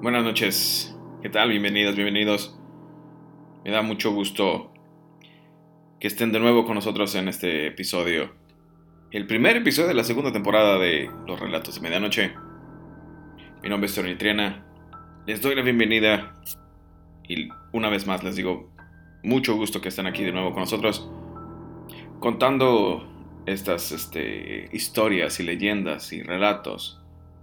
Buenas 0.00 0.22
noches, 0.22 0.96
¿qué 1.22 1.28
tal? 1.28 1.48
Bienvenidos, 1.48 1.96
bienvenidos. 1.96 2.56
Me 3.64 3.72
da 3.72 3.82
mucho 3.82 4.12
gusto 4.12 4.72
que 5.98 6.06
estén 6.06 6.30
de 6.30 6.38
nuevo 6.38 6.64
con 6.64 6.76
nosotros 6.76 7.16
en 7.16 7.26
este 7.26 7.66
episodio. 7.66 8.32
El 9.10 9.26
primer 9.26 9.56
episodio 9.56 9.88
de 9.88 9.94
la 9.94 10.04
segunda 10.04 10.30
temporada 10.30 10.78
de 10.78 11.10
Los 11.26 11.40
Relatos 11.40 11.74
de 11.74 11.80
Medianoche. 11.80 12.32
Mi 13.60 13.68
nombre 13.68 13.88
es 13.88 13.94
Tony 13.96 14.14
Triana. 14.14 14.64
Les 15.26 15.42
doy 15.42 15.56
la 15.56 15.62
bienvenida 15.62 16.32
y 17.26 17.48
una 17.72 17.88
vez 17.88 18.06
más 18.06 18.22
les 18.22 18.36
digo 18.36 18.70
mucho 19.24 19.56
gusto 19.56 19.80
que 19.80 19.88
estén 19.88 20.06
aquí 20.06 20.22
de 20.22 20.30
nuevo 20.30 20.52
con 20.52 20.60
nosotros 20.60 21.10
contando 22.20 23.04
estas 23.46 23.90
este, 23.90 24.68
historias 24.72 25.40
y 25.40 25.42
leyendas 25.42 26.12
y 26.12 26.22
relatos 26.22 27.00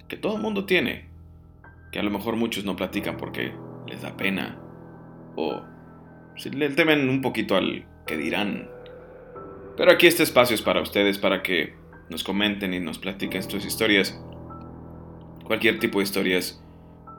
que 0.08 0.16
todo 0.16 0.38
el 0.38 0.42
mundo 0.42 0.66
tiene 0.66 1.15
que 1.96 2.00
a 2.00 2.04
lo 2.04 2.12
mejor 2.12 2.36
muchos 2.36 2.66
no 2.66 2.76
platican 2.76 3.16
porque 3.16 3.54
les 3.88 4.02
da 4.02 4.18
pena 4.18 4.60
o 5.38 5.62
si 6.36 6.50
le 6.50 6.68
temen 6.72 7.08
un 7.08 7.22
poquito 7.22 7.56
al 7.56 7.88
que 8.06 8.18
dirán. 8.18 8.70
Pero 9.78 9.94
aquí 9.94 10.06
este 10.06 10.24
espacio 10.24 10.56
es 10.56 10.62
para 10.62 10.82
ustedes, 10.82 11.18
para 11.18 11.42
que 11.42 11.74
nos 12.10 12.26
comenten 12.26 12.74
y 12.74 12.82
nos 12.82 13.00
platiquen 13.00 13.42
sus 13.44 13.64
historias. 13.64 14.22
Cualquier 15.46 15.80
tipo 15.80 16.00
de 16.00 16.04
historias 16.04 16.62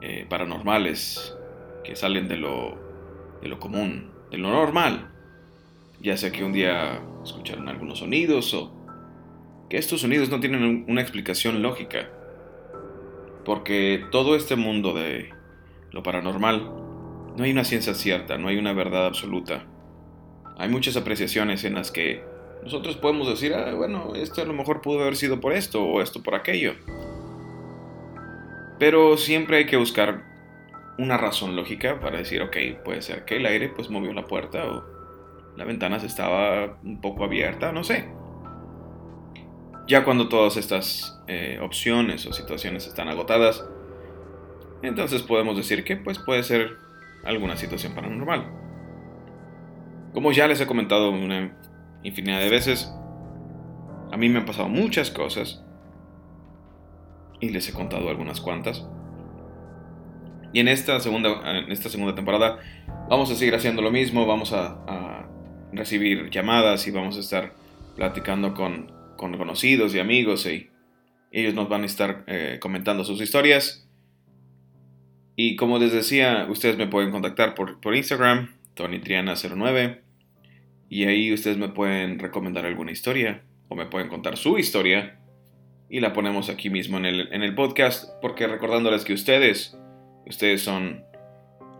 eh, 0.02 0.26
paranormales 0.28 1.34
que 1.82 1.96
salen 1.96 2.28
de 2.28 2.36
lo, 2.36 2.78
de 3.40 3.48
lo 3.48 3.58
común, 3.58 4.10
de 4.30 4.36
lo 4.36 4.50
normal. 4.50 5.10
Ya 6.02 6.18
sea 6.18 6.30
que 6.32 6.44
un 6.44 6.52
día 6.52 7.00
escucharon 7.24 7.70
algunos 7.70 8.00
sonidos 8.00 8.52
o 8.52 8.76
que 9.70 9.78
estos 9.78 10.02
sonidos 10.02 10.28
no 10.28 10.38
tienen 10.38 10.84
una 10.86 11.00
explicación 11.00 11.62
lógica 11.62 12.10
porque 13.46 14.04
todo 14.10 14.34
este 14.34 14.56
mundo 14.56 14.92
de 14.92 15.30
lo 15.92 16.02
paranormal, 16.02 16.68
no 17.36 17.44
hay 17.44 17.52
una 17.52 17.62
ciencia 17.62 17.94
cierta, 17.94 18.38
no 18.38 18.48
hay 18.48 18.58
una 18.58 18.72
verdad 18.72 19.06
absoluta. 19.06 19.64
Hay 20.58 20.68
muchas 20.68 20.96
apreciaciones 20.96 21.62
en 21.62 21.74
las 21.74 21.92
que 21.92 22.24
nosotros 22.64 22.96
podemos 22.96 23.28
decir, 23.28 23.54
ah, 23.54 23.72
bueno, 23.72 24.14
esto 24.16 24.42
a 24.42 24.46
lo 24.46 24.52
mejor 24.52 24.80
pudo 24.80 25.00
haber 25.00 25.14
sido 25.14 25.38
por 25.38 25.52
esto 25.52 25.80
o 25.84 26.02
esto 26.02 26.24
por 26.24 26.34
aquello. 26.34 26.74
Pero 28.80 29.16
siempre 29.16 29.58
hay 29.58 29.66
que 29.66 29.76
buscar 29.76 30.24
una 30.98 31.16
razón 31.16 31.54
lógica 31.54 32.00
para 32.00 32.18
decir, 32.18 32.42
ok, 32.42 32.56
puede 32.84 33.00
ser 33.00 33.24
que 33.24 33.36
el 33.36 33.46
aire 33.46 33.68
pues 33.68 33.90
movió 33.90 34.12
la 34.12 34.26
puerta 34.26 34.64
o 34.66 34.84
la 35.56 35.64
ventana 35.64 36.00
se 36.00 36.06
estaba 36.06 36.78
un 36.82 37.00
poco 37.00 37.22
abierta, 37.22 37.70
no 37.70 37.84
sé. 37.84 38.08
Ya 39.86 40.04
cuando 40.04 40.28
todas 40.28 40.56
estas 40.56 41.20
eh, 41.28 41.60
opciones 41.62 42.26
o 42.26 42.32
situaciones 42.32 42.88
están 42.88 43.08
agotadas, 43.08 43.64
entonces 44.82 45.22
podemos 45.22 45.56
decir 45.56 45.84
que 45.84 45.96
pues 45.96 46.18
puede 46.18 46.42
ser 46.42 46.76
alguna 47.24 47.56
situación 47.56 47.94
paranormal. 47.94 48.46
Como 50.12 50.32
ya 50.32 50.48
les 50.48 50.60
he 50.60 50.66
comentado 50.66 51.10
una 51.10 51.56
infinidad 52.02 52.40
de 52.40 52.50
veces, 52.50 52.92
a 54.10 54.16
mí 54.16 54.28
me 54.28 54.40
han 54.40 54.44
pasado 54.44 54.68
muchas 54.68 55.10
cosas 55.10 55.62
y 57.40 57.50
les 57.50 57.68
he 57.68 57.72
contado 57.72 58.08
algunas 58.08 58.40
cuantas. 58.40 58.84
Y 60.52 60.60
en 60.60 60.68
esta 60.68 60.98
segunda, 60.98 61.28
en 61.44 61.70
esta 61.70 61.90
segunda 61.90 62.14
temporada 62.14 62.58
vamos 63.08 63.30
a 63.30 63.36
seguir 63.36 63.54
haciendo 63.54 63.82
lo 63.82 63.92
mismo, 63.92 64.26
vamos 64.26 64.52
a, 64.52 64.78
a 64.88 65.28
recibir 65.72 66.28
llamadas 66.30 66.88
y 66.88 66.90
vamos 66.90 67.16
a 67.18 67.20
estar 67.20 67.52
platicando 67.94 68.52
con 68.54 68.95
con 69.16 69.36
conocidos 69.36 69.94
y 69.94 69.98
amigos 69.98 70.46
y 70.46 70.70
ellos 71.32 71.54
nos 71.54 71.68
van 71.68 71.82
a 71.82 71.86
estar 71.86 72.24
eh, 72.26 72.58
comentando 72.60 73.04
sus 73.04 73.20
historias. 73.20 73.88
Y 75.36 75.56
como 75.56 75.78
les 75.78 75.92
decía, 75.92 76.46
ustedes 76.48 76.78
me 76.78 76.86
pueden 76.86 77.10
contactar 77.10 77.54
por, 77.54 77.80
por 77.80 77.94
Instagram, 77.94 78.54
TonyTriana09, 78.74 80.00
y 80.88 81.04
ahí 81.04 81.32
ustedes 81.32 81.58
me 81.58 81.68
pueden 81.68 82.18
recomendar 82.18 82.64
alguna 82.64 82.92
historia 82.92 83.42
o 83.68 83.74
me 83.74 83.86
pueden 83.86 84.08
contar 84.08 84.36
su 84.36 84.56
historia 84.58 85.18
y 85.90 86.00
la 86.00 86.12
ponemos 86.12 86.48
aquí 86.48 86.70
mismo 86.70 86.96
en 86.96 87.04
el, 87.04 87.28
en 87.32 87.42
el 87.42 87.54
podcast, 87.54 88.08
porque 88.22 88.46
recordándoles 88.46 89.04
que 89.04 89.12
ustedes, 89.12 89.76
ustedes 90.26 90.62
son 90.62 91.04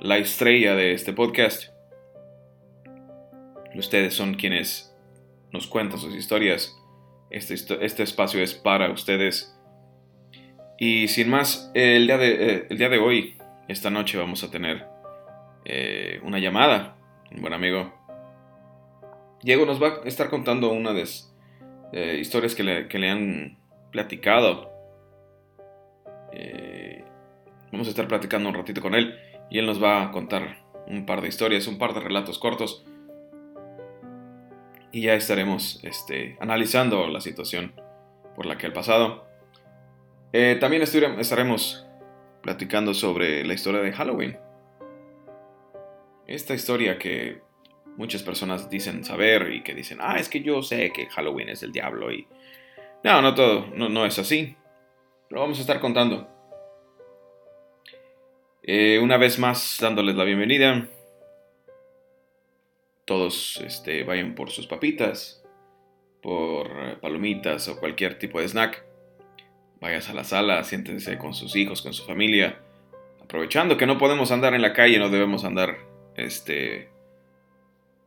la 0.00 0.18
estrella 0.18 0.74
de 0.74 0.92
este 0.92 1.12
podcast. 1.12 1.70
Ustedes 3.74 4.14
son 4.14 4.34
quienes 4.34 4.94
nos 5.52 5.66
cuentan 5.66 5.98
sus 5.98 6.14
historias 6.14 6.76
este, 7.30 7.54
este, 7.84 8.02
espacio 8.02 8.42
es 8.42 8.54
para 8.54 8.90
ustedes. 8.90 9.56
Y 10.78 11.08
sin 11.08 11.30
más, 11.30 11.70
el 11.74 12.06
día 12.06 12.18
de, 12.18 12.28
eh, 12.28 12.66
el 12.70 12.78
día 12.78 12.88
de 12.88 12.98
hoy, 12.98 13.36
esta 13.68 13.90
noche, 13.90 14.18
vamos 14.18 14.44
a 14.44 14.50
tener 14.50 14.86
eh, 15.64 16.20
una 16.22 16.38
llamada. 16.38 16.96
Un 17.30 17.40
buen 17.40 17.52
amigo. 17.52 17.92
Diego 19.42 19.66
nos 19.66 19.82
va 19.82 20.00
a 20.04 20.08
estar 20.08 20.30
contando 20.30 20.70
una 20.70 20.92
de 20.92 21.00
las 21.00 21.34
eh, 21.92 22.18
historias 22.20 22.54
que 22.54 22.62
le, 22.62 23.10
han 23.10 23.58
platicado. 23.90 24.72
vamos 27.72 27.88
a 27.88 27.90
estar 27.90 28.08
platicando 28.08 28.48
un 28.48 28.54
ratito 28.54 28.80
con 28.80 28.94
él 28.94 29.18
y 29.50 29.58
él 29.58 29.66
nos 29.66 29.82
va 29.82 30.04
a 30.04 30.10
contar 30.10 30.64
un 30.86 31.04
par 31.04 31.20
de 31.20 31.28
historias, 31.28 31.66
un 31.66 31.78
par 31.78 31.94
de 31.94 32.00
relatos 32.00 32.38
cortos 32.38 32.86
y 34.96 35.02
ya 35.02 35.12
estaremos 35.12 35.78
este, 35.82 36.38
analizando 36.40 37.06
la 37.08 37.20
situación 37.20 37.74
por 38.34 38.46
la 38.46 38.56
que 38.56 38.68
ha 38.68 38.72
pasado. 38.72 39.28
Eh, 40.32 40.56
también 40.58 40.80
estaremos 40.82 41.86
platicando 42.42 42.94
sobre 42.94 43.44
la 43.44 43.52
historia 43.52 43.82
de 43.82 43.92
Halloween. 43.92 44.38
Esta 46.26 46.54
historia 46.54 46.96
que 46.96 47.42
muchas 47.98 48.22
personas 48.22 48.70
dicen 48.70 49.04
saber 49.04 49.52
y 49.52 49.62
que 49.62 49.74
dicen, 49.74 49.98
ah, 50.00 50.16
es 50.18 50.30
que 50.30 50.40
yo 50.40 50.62
sé 50.62 50.90
que 50.94 51.10
Halloween 51.10 51.50
es 51.50 51.62
el 51.62 51.72
diablo 51.72 52.10
y... 52.10 52.26
No, 53.04 53.20
no 53.20 53.34
todo, 53.34 53.66
no, 53.74 53.90
no 53.90 54.06
es 54.06 54.18
así. 54.18 54.56
Lo 55.28 55.40
vamos 55.40 55.58
a 55.58 55.60
estar 55.60 55.78
contando. 55.78 56.26
Eh, 58.62 58.98
una 58.98 59.18
vez 59.18 59.38
más, 59.38 59.76
dándoles 59.78 60.16
la 60.16 60.24
bienvenida 60.24 60.88
todos 63.06 63.62
este, 63.64 64.04
vayan 64.04 64.34
por 64.34 64.50
sus 64.50 64.66
papitas, 64.66 65.42
por 66.20 66.66
eh, 66.66 66.96
palomitas 67.00 67.68
o 67.68 67.78
cualquier 67.78 68.18
tipo 68.18 68.40
de 68.40 68.48
snack. 68.48 68.84
Vayas 69.80 70.10
a 70.10 70.14
la 70.14 70.24
sala, 70.24 70.62
siéntense 70.64 71.16
con 71.16 71.32
sus 71.32 71.54
hijos, 71.56 71.82
con 71.82 71.94
su 71.94 72.04
familia. 72.04 72.60
Aprovechando 73.22 73.76
que 73.76 73.86
no 73.86 73.96
podemos 73.96 74.32
andar 74.32 74.54
en 74.54 74.62
la 74.62 74.72
calle, 74.72 74.98
no 74.98 75.08
debemos 75.08 75.44
andar 75.44 75.78
este, 76.16 76.90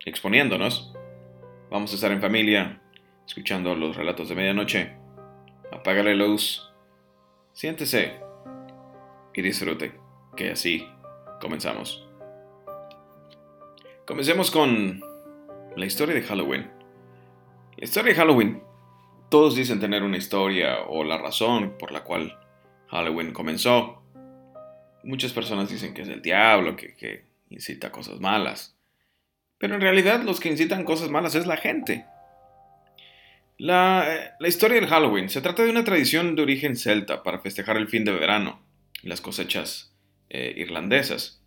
exponiéndonos. 0.05 0.93
Vamos 1.71 1.91
a 1.91 1.95
estar 1.95 2.11
en 2.11 2.21
familia, 2.21 2.81
escuchando 3.25 3.75
los 3.75 3.95
relatos 3.95 4.27
de 4.27 4.35
medianoche. 4.35 4.91
Apágale 5.71 6.15
la 6.15 6.25
luz, 6.25 6.69
siéntese 7.53 8.19
y 9.33 9.41
disfrute, 9.41 9.93
que 10.35 10.51
así 10.51 10.85
comenzamos. 11.39 12.08
Comencemos 14.09 14.49
con 14.49 15.03
la 15.77 15.85
historia 15.85 16.15
de 16.15 16.23
Halloween. 16.23 16.67
La 17.77 17.83
historia 17.83 18.11
de 18.11 18.19
Halloween. 18.19 18.63
Todos 19.29 19.55
dicen 19.55 19.79
tener 19.79 20.01
una 20.01 20.17
historia 20.17 20.79
o 20.87 21.03
la 21.03 21.19
razón 21.19 21.77
por 21.77 21.91
la 21.91 22.03
cual 22.03 22.35
Halloween 22.87 23.33
comenzó. 23.33 24.01
Muchas 25.03 25.31
personas 25.31 25.69
dicen 25.69 25.93
que 25.93 26.01
es 26.01 26.07
el 26.07 26.23
diablo, 26.23 26.75
que, 26.75 27.25
incita 27.51 27.91
cosas 27.91 28.19
malas. 28.19 28.75
Pero 29.59 29.75
en 29.75 29.81
realidad 29.81 30.23
los 30.23 30.39
que 30.39 30.49
incitan 30.49 30.85
cosas 30.85 31.11
malas 31.11 31.35
es 31.35 31.45
la 31.45 31.57
gente. 31.57 32.07
La, 33.59 34.33
historia 34.39 34.79
del 34.81 34.89
Halloween 34.89 35.29
se 35.29 35.41
trata 35.41 35.61
de 35.61 35.69
una 35.69 35.83
tradición 35.83 36.35
de 36.35 36.41
origen 36.41 36.77
celta 36.77 37.21
para 37.21 37.41
festejar 37.41 37.77
el 37.77 37.87
fin 37.87 38.05
de 38.05 38.13
verano 38.13 38.59
y 39.03 39.07
las 39.07 39.21
cosechas 39.21 39.95
eh, 40.31 40.55
irlandesas. 40.57 41.43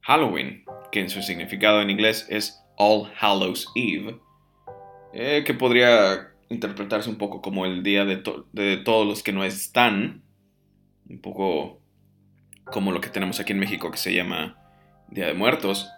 Halloween 0.00 0.64
que 0.92 1.00
en 1.00 1.10
su 1.10 1.22
significado 1.22 1.80
en 1.80 1.90
inglés 1.90 2.26
es 2.28 2.62
All 2.76 3.10
Hallows 3.18 3.72
Eve, 3.74 4.20
eh, 5.14 5.42
que 5.44 5.54
podría 5.54 6.28
interpretarse 6.50 7.08
un 7.08 7.16
poco 7.16 7.40
como 7.40 7.64
el 7.64 7.82
día 7.82 8.04
de, 8.04 8.16
todos 8.18 9.06
los 9.06 9.22
que 9.22 9.32
no 9.32 9.42
están, 9.42 10.22
un 11.08 11.20
poco 11.20 11.80
como 12.66 12.92
lo 12.92 13.00
que 13.00 13.08
tenemos 13.08 13.40
aquí 13.40 13.52
en 13.52 13.58
México 13.58 13.90
que 13.90 13.96
se 13.96 14.14
llama 14.14 14.58
Día 15.08 15.26
de 15.26 15.34
Muertos, 15.34 15.90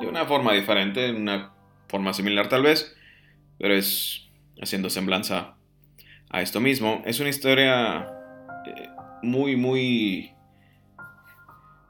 de 0.00 0.06
una 0.06 0.24
forma 0.24 0.54
diferente, 0.54 1.12
una 1.12 1.52
forma 1.88 2.14
similar 2.14 2.48
tal 2.48 2.62
vez, 2.62 2.96
pero 3.58 3.74
es 3.74 4.30
haciendo 4.60 4.88
semblanza 4.88 5.56
a 6.30 6.40
esto 6.40 6.60
mismo. 6.60 7.02
Es 7.04 7.20
una 7.20 7.28
historia 7.28 8.08
eh, 8.66 8.88
muy, 9.22 9.54
muy 9.56 10.32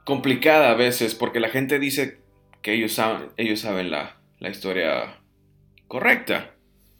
complicada 0.03 0.71
a 0.71 0.75
veces 0.75 1.15
porque 1.15 1.39
la 1.39 1.49
gente 1.49 1.79
dice 1.79 2.24
que 2.65 2.73
ellos 2.73 2.93
saben, 2.93 3.29
ellos 3.37 3.59
saben 3.59 3.91
la, 3.91 4.17
historia 4.39 5.19
correcta. 5.87 6.55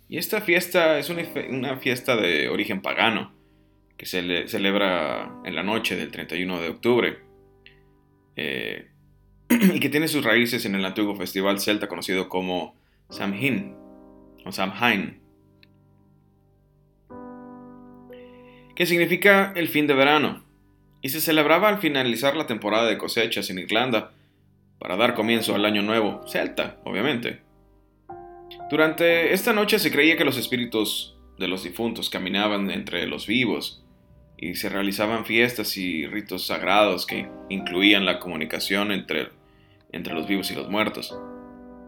Y 0.07 0.19
esta 0.19 0.41
fiesta 0.41 0.99
es 0.99 1.09
una, 1.09 1.77
fiesta 1.77 2.15
de 2.15 2.49
origen 2.49 2.83
pagano, 2.83 3.33
que 3.97 4.05
se 4.05 4.47
celebra 4.47 5.41
en 5.43 5.55
la 5.55 5.63
noche 5.63 5.95
del 5.95 6.11
31 6.11 6.61
de 6.61 6.69
octubre. 6.69 7.17
eh, 8.35 8.91
y 9.49 9.79
que 9.79 9.89
tiene 9.89 10.07
sus 10.07 10.23
raíces 10.23 10.65
en 10.65 10.75
el 10.75 10.85
antiguo 10.85 11.15
festival 11.15 11.59
celta 11.59 11.87
conocido 11.87 12.29
como 12.29 12.75
Samhain 13.09 13.75
o 14.45 14.51
Samhain, 14.51 15.19
que 18.75 18.85
significa 18.85 19.51
el 19.55 19.67
fin 19.67 19.87
de 19.87 19.95
verano, 19.95 20.45
y 21.01 21.09
se 21.09 21.21
celebraba 21.21 21.69
al 21.69 21.79
finalizar 21.79 22.35
la 22.35 22.45
temporada 22.45 22.85
de 22.85 22.99
cosechas 22.99 23.49
en 23.49 23.57
Irlanda, 23.57 24.14
para 24.79 24.97
dar 24.97 25.13
comienzo 25.13 25.55
al 25.55 25.65
año 25.65 25.81
nuevo, 25.81 26.21
celta, 26.27 26.77
obviamente. 26.83 27.41
Durante 28.69 29.33
esta 29.33 29.53
noche 29.53 29.79
se 29.79 29.91
creía 29.91 30.17
que 30.17 30.25
los 30.25 30.37
espíritus 30.37 31.15
de 31.37 31.47
los 31.47 31.63
difuntos 31.63 32.09
caminaban 32.09 32.71
entre 32.71 33.07
los 33.07 33.27
vivos 33.27 33.83
y 34.37 34.55
se 34.55 34.69
realizaban 34.69 35.25
fiestas 35.25 35.77
y 35.77 36.05
ritos 36.07 36.47
sagrados 36.47 37.05
que 37.05 37.29
incluían 37.49 38.05
la 38.05 38.19
comunicación 38.19 38.91
entre, 38.91 39.29
entre 39.91 40.13
los 40.13 40.27
vivos 40.27 40.51
y 40.51 40.55
los 40.55 40.69
muertos. 40.69 41.17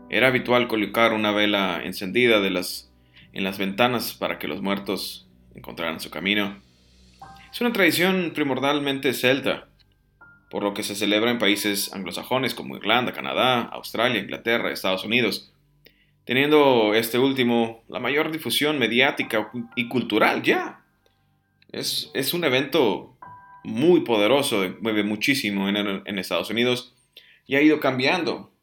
Era 0.10 0.28
habitual 0.28 0.68
colocar 0.68 1.13
una 1.13 1.31
vela 1.31 1.81
encendida 1.84 2.39
de 2.39 2.50
las, 2.50 2.92
en 3.34 3.44
las 3.44 3.57
ventanas 3.57 4.13
para 4.13 4.39
que 4.39 4.48
los 4.48 4.62
muertos 4.62 5.28
encontraran 5.56 6.00
su 6.00 6.10
camino. 6.10 6.62
Es 7.51 7.60
una 7.60 7.74
tradición 7.74 8.31
primordialmente 8.34 9.13
celta, 9.13 9.68
por 10.49 10.63
lo 10.63 10.73
que 10.73 10.83
se 10.83 10.95
celebra 10.95 11.31
en 11.31 11.39
países 11.39 11.94
anglosajones 11.94 12.53
como 12.53 12.77
Irlanda, 12.77 13.13
Canadá, 13.13 13.61
Australia, 13.63 14.21
Inglaterra, 14.21 14.71
Estados 14.71 15.03
Unidos, 15.03 15.51
teniendo 16.25 16.94
este 16.94 17.19
último 17.19 17.83
la 17.88 17.99
mayor 17.99 18.31
difusión 18.31 18.79
mediática 18.79 19.51
y 19.75 19.88
cultural 19.88 20.44
ya. 20.44 20.83
Es, 21.71 22.33
un 22.33 22.45
evento 22.45 23.17
muy 23.63 24.01
poderoso, 24.01 24.63
mueve 24.79 25.03
muchísimo 25.03 25.67
en, 25.67 25.75
en, 25.75 26.19
Estados 26.19 26.50
Unidos 26.50 26.95
y 27.45 27.55
ha 27.55 27.61
ido 27.61 27.79
cambiando. 27.79 28.53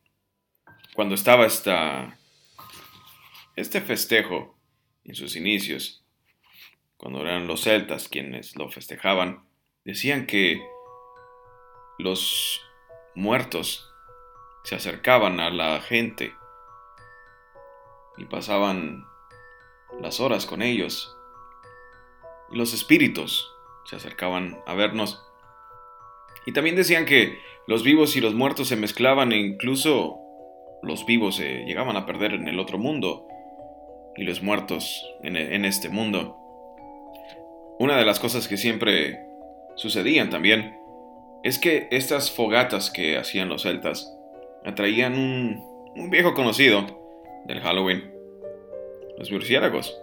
Cuando 0.94 1.14
estaba 1.14 1.44
esta, 1.44 2.18
este 3.56 3.80
festejo 3.82 4.56
en 5.04 5.14
sus 5.14 5.36
inicios, 5.36 6.02
cuando 6.96 7.20
eran 7.20 7.46
los 7.46 7.62
celtas 7.62 8.08
quienes 8.08 8.56
lo 8.56 8.70
festejaban, 8.70 9.44
decían 9.84 10.26
que 10.26 10.62
los 11.98 12.60
muertos 13.14 13.92
se 14.64 14.74
acercaban 14.74 15.40
a 15.40 15.50
la 15.50 15.80
gente 15.80 16.34
y 18.16 18.24
pasaban 18.24 19.06
las 20.00 20.20
horas 20.20 20.46
con 20.46 20.62
ellos. 20.62 21.16
Y 22.50 22.56
los 22.56 22.72
espíritus 22.72 23.52
se 23.84 23.96
acercaban 23.96 24.58
a 24.66 24.74
vernos. 24.74 25.22
Y 26.46 26.52
también 26.52 26.76
decían 26.76 27.04
que 27.04 27.38
los 27.66 27.82
vivos 27.82 28.16
y 28.16 28.20
los 28.20 28.34
muertos 28.34 28.68
se 28.68 28.76
mezclaban 28.76 29.32
e 29.32 29.38
incluso 29.38 30.18
los 30.82 31.06
vivos 31.06 31.36
se 31.36 31.64
llegaban 31.64 31.96
a 31.96 32.06
perder 32.06 32.34
en 32.34 32.48
el 32.48 32.58
otro 32.58 32.78
mundo 32.78 33.26
y 34.16 34.24
los 34.24 34.42
muertos 34.42 35.04
en, 35.22 35.36
en 35.36 35.64
este 35.64 35.88
mundo. 35.88 36.36
Una 37.78 37.96
de 37.96 38.04
las 38.04 38.20
cosas 38.20 38.48
que 38.48 38.56
siempre 38.56 39.26
sucedían 39.76 40.30
también 40.30 40.78
es 41.44 41.58
que 41.58 41.88
estas 41.90 42.30
fogatas 42.30 42.90
que 42.90 43.18
hacían 43.18 43.50
los 43.50 43.62
celtas 43.62 44.10
atraían 44.64 45.14
un, 45.94 46.10
viejo 46.10 46.32
conocido 46.32 46.86
del 47.44 47.60
Halloween, 47.60 48.10
los 49.18 49.30
murciélagos. 49.30 49.96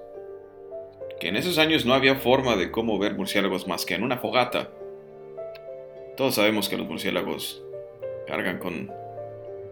Que 1.20 1.30
en 1.30 1.36
esos 1.36 1.58
años 1.58 1.84
no 1.84 1.96
había 1.96 2.16
forma 2.16 2.56
de 2.56 2.70
cómo 2.70 3.00
ver 3.00 3.16
murciélagos 3.16 3.68
más 3.68 3.86
que 3.86 3.96
en 3.96 4.04
una 4.04 4.20
fogata. 4.20 4.70
Todos 6.16 6.36
sabemos 6.36 6.70
que 6.70 6.78
los 6.78 6.88
murciélagos 6.88 7.64
cargan 8.28 8.60
con 8.60 8.92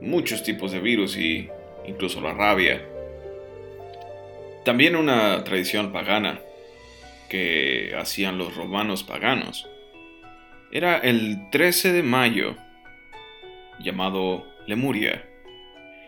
muchos 0.02 0.42
tipos 0.42 0.72
de 0.72 0.80
virus 0.80 1.18
y 1.18 1.50
incluso 1.86 2.20
la 2.20 2.34
rabia. 2.34 2.82
También 4.66 4.96
una 4.96 5.44
tradición 5.44 5.92
pagana 5.92 6.42
que 7.30 7.94
hacían 7.96 8.40
los 8.40 8.56
romanos 8.56 9.04
paganos 9.04 9.70
era 10.72 10.98
el 10.98 11.50
13 11.52 11.94
de 11.94 12.04
mayo, 12.04 12.56
llamado 13.80 14.46
Lemuria, 14.68 15.28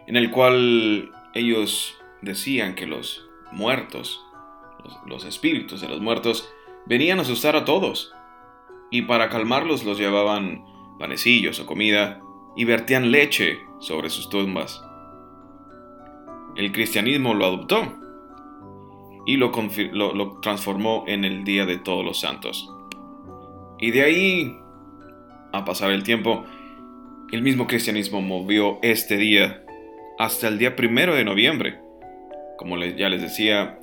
en 0.08 0.16
el 0.16 0.30
cual 0.30 1.12
ellos 1.34 1.98
decían 2.22 2.76
que 2.76 2.86
los 2.86 3.28
muertos, 3.52 4.24
los, 5.06 5.26
espíritus 5.26 5.82
de 5.82 5.90
los 5.90 6.02
muertos, 6.02 6.50
venían 6.86 7.20
a 7.20 7.24
asustar 7.24 7.56
a 7.56 7.66
todos, 7.66 8.14
y 8.92 9.04
para 9.04 9.30
calmarlos 9.30 9.84
los 9.84 9.98
llevaban 9.98 10.64
panecillos 11.00 11.60
o 11.60 11.66
comida 11.66 12.22
y 12.56 12.66
vertían 12.66 13.12
leche 13.12 13.60
sobre 13.80 14.10
sus 14.10 14.30
tumbas. 14.30 14.84
El 16.56 16.72
cristianismo 16.72 17.34
lo 17.34 17.46
adoptó 17.46 17.96
y 19.26 19.38
lo, 19.38 19.52
transformó 20.42 21.06
en 21.08 21.24
el 21.24 21.44
Día 21.44 21.66
de 21.66 21.78
Todos 21.78 22.04
los 22.04 22.20
Santos. 22.20 22.70
Y 23.82 23.90
de 23.90 24.04
ahí, 24.04 24.56
a 25.52 25.66
pasar 25.66 25.90
el 25.90 26.04
tiempo, 26.04 26.46
el 27.32 27.42
mismo 27.42 27.66
cristianismo 27.66 28.22
movió 28.22 28.78
este 28.84 29.18
día 29.18 29.66
hasta 30.20 30.48
el 30.48 30.60
día 30.60 30.76
primero 30.76 31.16
de 31.16 31.26
noviembre. 31.26 31.80
Como 32.60 32.78
ya 32.78 33.10
les 33.10 33.24
decía, 33.24 33.80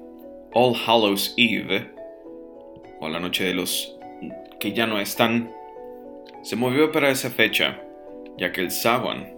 All 0.55 0.77
Hallows 0.77 1.35
Eve, 1.37 1.91
o 3.01 3.09
la 3.09 3.19
noche 3.19 3.43
de 3.43 3.55
los 3.55 3.99
que 4.61 4.73
ya 4.73 4.87
no 4.87 5.01
están, 5.01 5.53
se 6.43 6.55
movió 6.55 6.93
para 6.93 7.11
esa 7.11 7.31
fecha, 7.31 7.83
ya 8.37 8.53
que 8.53 8.61
el 8.61 8.71
Samhain, 8.71 9.35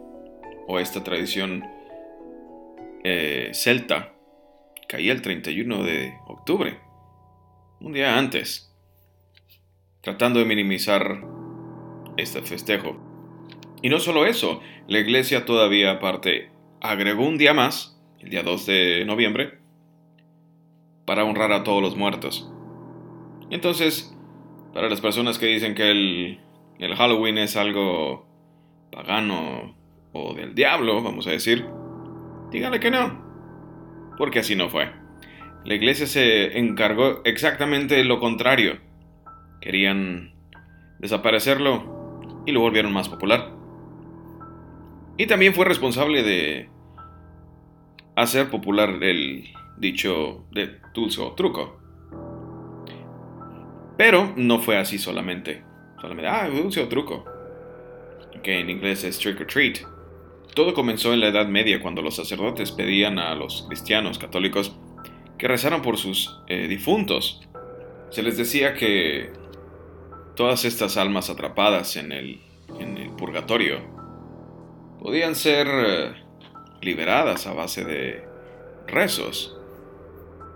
o 0.68 0.78
esta 0.78 1.02
tradición 1.02 1.64
eh, 3.02 3.48
celta, 3.54 4.12
caía 4.88 5.12
el 5.12 5.22
31 5.22 5.84
de 5.84 6.12
octubre, 6.26 6.76
un 7.80 7.94
día 7.94 8.18
antes 8.18 8.69
tratando 10.00 10.38
de 10.38 10.46
minimizar 10.46 11.22
este 12.16 12.42
festejo. 12.42 12.96
Y 13.82 13.88
no 13.88 13.98
solo 13.98 14.26
eso, 14.26 14.60
la 14.88 14.98
iglesia 14.98 15.44
todavía 15.44 15.92
aparte 15.92 16.50
agregó 16.80 17.26
un 17.26 17.38
día 17.38 17.54
más, 17.54 17.98
el 18.18 18.30
día 18.30 18.42
2 18.42 18.66
de 18.66 19.04
noviembre, 19.06 19.58
para 21.04 21.24
honrar 21.24 21.52
a 21.52 21.64
todos 21.64 21.82
los 21.82 21.96
muertos. 21.96 22.50
Entonces, 23.50 24.16
para 24.72 24.88
las 24.88 25.00
personas 25.00 25.38
que 25.38 25.46
dicen 25.46 25.74
que 25.74 25.90
el, 25.90 26.40
el 26.78 26.94
Halloween 26.94 27.38
es 27.38 27.56
algo 27.56 28.26
pagano 28.92 29.76
o 30.12 30.34
del 30.34 30.54
diablo, 30.54 31.02
vamos 31.02 31.26
a 31.26 31.30
decir, 31.30 31.66
díganle 32.50 32.80
que 32.80 32.90
no, 32.90 34.14
porque 34.18 34.40
así 34.40 34.56
no 34.56 34.68
fue. 34.68 34.90
La 35.64 35.74
iglesia 35.74 36.06
se 36.06 36.58
encargó 36.58 37.20
exactamente 37.24 38.02
lo 38.04 38.18
contrario 38.18 38.89
Querían 39.60 40.32
desaparecerlo 40.98 42.42
y 42.46 42.52
lo 42.52 42.60
volvieron 42.60 42.92
más 42.92 43.08
popular. 43.08 43.52
Y 45.16 45.26
también 45.26 45.54
fue 45.54 45.64
responsable 45.66 46.22
de 46.22 46.70
hacer 48.16 48.50
popular 48.50 49.02
el 49.02 49.52
dicho 49.78 50.44
de 50.50 50.78
dulce 50.94 51.20
o 51.20 51.32
truco. 51.32 51.78
Pero 53.96 54.32
no 54.36 54.60
fue 54.60 54.78
así 54.78 54.98
solamente. 54.98 55.62
Solamente, 56.00 56.30
ah, 56.30 56.48
dulce 56.48 56.82
o 56.82 56.88
truco. 56.88 57.24
Que 58.42 58.60
en 58.60 58.70
inglés 58.70 59.04
es 59.04 59.18
trick 59.18 59.40
or 59.40 59.46
treat. 59.46 59.78
Todo 60.54 60.74
comenzó 60.74 61.12
en 61.12 61.20
la 61.20 61.28
Edad 61.28 61.46
Media 61.46 61.80
cuando 61.80 62.02
los 62.02 62.16
sacerdotes 62.16 62.72
pedían 62.72 63.18
a 63.18 63.34
los 63.34 63.66
cristianos 63.68 64.18
católicos 64.18 64.74
que 65.38 65.48
rezaran 65.48 65.82
por 65.82 65.98
sus 65.98 66.40
eh, 66.48 66.66
difuntos. 66.66 67.46
Se 68.10 68.22
les 68.22 68.36
decía 68.36 68.74
que 68.74 69.30
todas 70.40 70.64
estas 70.64 70.96
almas 70.96 71.28
atrapadas 71.28 71.96
en 71.96 72.12
el, 72.12 72.40
purgatorio 73.18 73.80
podían 74.98 75.34
ser 75.34 75.66
eh, 75.68 76.12
liberadas 76.80 77.46
a 77.46 77.52
base 77.52 77.84
de 77.84 78.24
rezos 78.86 79.54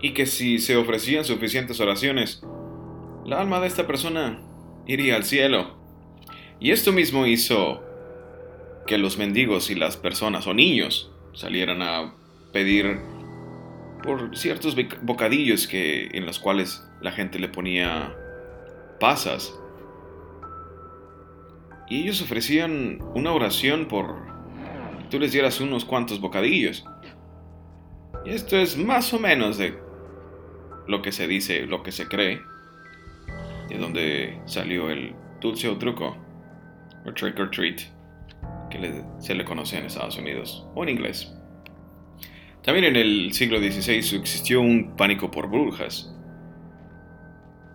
y 0.01 0.15
que 0.15 0.25
si 0.25 0.57
se 0.57 0.75
ofrecían 0.75 1.23
suficientes 1.23 1.79
oraciones, 1.79 2.41
la 3.25 3.39
alma 3.39 3.59
de 3.59 3.67
esta 3.67 3.85
persona 3.85 4.41
iría 4.87 5.17
al 5.17 5.23
cielo. 5.23 5.77
Y 6.59 6.71
esto 6.71 6.91
mismo 6.91 7.27
hizo 7.27 7.83
que 8.87 8.97
los 8.97 9.19
mendigos 9.19 9.69
y 9.69 9.75
las 9.75 9.97
personas 9.97 10.47
o 10.47 10.55
niños 10.55 11.11
salieran 11.35 11.83
a 11.83 12.15
pedir 12.51 13.01
por 14.01 14.35
ciertos 14.35 14.75
bocadillos 15.03 15.67
que, 15.67 16.09
en 16.11 16.25
los 16.25 16.39
cuales 16.39 16.83
la 17.01 17.11
gente 17.11 17.37
le 17.37 17.49
ponía 17.49 18.15
pasas 18.99 19.53
y 21.89 22.01
ellos 22.01 22.21
ofrecían 22.21 22.99
una 23.13 23.31
oración 23.31 23.87
por 23.87 24.25
que 24.99 25.05
tú 25.09 25.19
les 25.19 25.31
dieras 25.31 25.61
unos 25.61 25.85
cuantos 25.85 26.19
bocadillos. 26.19 26.85
Y 28.25 28.31
esto 28.31 28.57
es 28.57 28.77
más 28.77 29.13
o 29.13 29.19
menos 29.19 29.57
de 29.57 29.77
lo 30.87 31.01
que 31.01 31.11
se 31.11 31.27
dice, 31.27 31.65
lo 31.67 31.83
que 31.83 31.91
se 31.91 32.07
cree, 32.07 32.41
de 33.69 33.77
donde 33.77 34.39
salió 34.45 34.89
el 34.89 35.13
dulce 35.41 35.67
o 35.67 35.77
truco, 35.77 36.17
o 37.05 37.13
trick 37.13 37.39
or 37.39 37.51
treat, 37.51 37.81
que 38.69 39.03
se 39.19 39.35
le 39.35 39.45
conoce 39.45 39.77
en 39.77 39.85
Estados 39.85 40.17
Unidos, 40.17 40.67
o 40.73 40.83
en 40.83 40.89
inglés. 40.89 41.31
También 42.63 42.85
en 42.85 42.95
el 42.95 43.33
siglo 43.33 43.59
XVI 43.59 44.17
existió 44.17 44.59
un 44.59 44.95
pánico 44.95 45.29
por 45.29 45.49
brujas, 45.49 46.11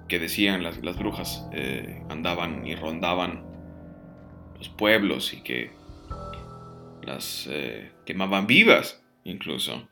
que 0.09 0.19
decían 0.19 0.65
las, 0.65 0.83
las 0.83 0.99
brujas 0.99 1.47
eh, 1.53 2.03
andaban 2.09 2.67
y 2.67 2.75
rondaban 2.75 3.50
los 4.61 4.69
pueblos 4.69 5.33
y 5.33 5.41
que 5.41 5.71
las 7.03 7.49
eh, 7.51 7.91
quemaban 8.05 8.47
vivas 8.47 9.03
incluso. 9.25 9.89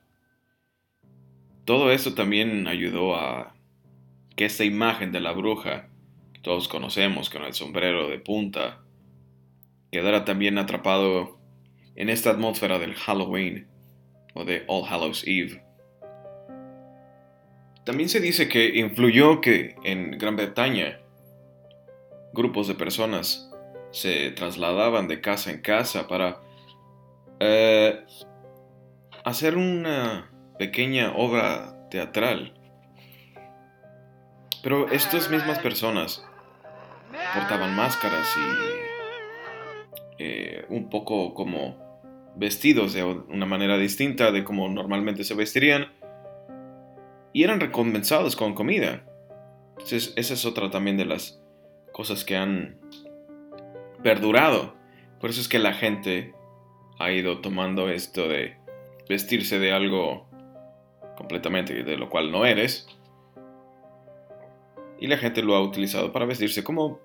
Todo 1.65 1.91
esto 1.91 2.15
también 2.15 2.69
ayudó 2.69 3.17
a 3.17 3.55
que 4.37 4.45
esta 4.45 4.65
imagen 4.65 5.11
de 5.11 5.21
la 5.21 5.33
bruja, 5.33 5.89
que 6.35 6.41
todos 6.41 6.69
conocemos 6.69 7.31
con 7.31 7.45
el 7.45 7.55
sombrero 7.55 8.09
de 8.09 8.19
punta, 8.19 8.83
quedara 9.91 10.27
también 10.27 10.59
atrapado 10.59 11.39
en 11.97 12.11
esta 12.11 12.31
atmósfera 12.31 12.79
del 12.79 12.95
Halloween 12.95 13.67
o 14.35 14.45
de 14.45 14.65
All 14.69 14.85
Hallows 14.87 15.25
Eve. 15.27 15.65
También 17.85 18.11
se 18.11 18.21
dice 18.21 18.49
que 18.49 18.79
influyó 18.79 19.41
que 19.41 19.77
en 19.83 20.19
Gran 20.19 20.37
Bretaña 20.37 21.01
grupos 22.35 22.69
de 22.69 22.75
personas 22.75 23.48
se 23.91 24.31
trasladaban 24.33 25.09
de 25.09 25.21
casa 25.21 25.51
en 25.51 25.61
casa 25.61 26.07
para 26.09 26.41
eh, 27.41 28.05
hacer 29.25 29.57
una 29.57 30.31
pequeña 30.59 31.13
obra 31.15 31.89
teatral. 31.91 32.55
Pero 34.63 34.89
estas 34.89 35.31
mismas 35.31 35.59
personas 35.61 36.25
portaban 37.35 37.75
máscaras 37.75 38.29
y 38.37 40.23
eh, 40.23 40.67
un 40.69 40.91
poco 40.91 41.33
como 41.35 41.89
vestidos 42.37 42.93
de 42.93 43.05
una 43.05 43.47
manera 43.47 43.79
distinta 43.79 44.31
de 44.33 44.45
como 44.45 44.69
normalmente 44.69 45.25
se 45.25 45.35
vestirían 45.35 45.93
y 47.33 47.45
eran 47.45 47.61
recompensados 47.61 48.37
con 48.37 48.55
comida. 48.55 49.05
esa 49.91 50.35
es 50.35 50.45
otra 50.45 50.71
también 50.71 50.97
de 50.97 51.05
las 51.05 51.41
cosas 51.93 52.25
que 52.25 52.37
han 52.37 52.81
perdurado. 54.03 54.75
Por 55.21 55.31
eso 55.31 55.41
es 55.41 55.49
que 55.49 55.59
la 55.59 55.75
gente 55.75 56.35
ha 56.99 57.11
ido 57.11 57.41
tomando 57.41 57.89
esto 57.89 58.29
de 58.29 58.57
vestirse 59.09 59.59
de 59.59 59.73
algo 59.73 60.29
completamente 61.17 61.83
de 61.83 61.97
lo 61.97 62.09
cual 62.09 62.31
no 62.31 62.45
eres. 62.45 62.87
Y 65.01 65.07
la 65.07 65.17
gente 65.17 65.43
lo 65.43 65.55
ha 65.55 65.63
utilizado 65.63 66.13
para 66.13 66.27
vestirse 66.27 66.65
como 66.65 67.01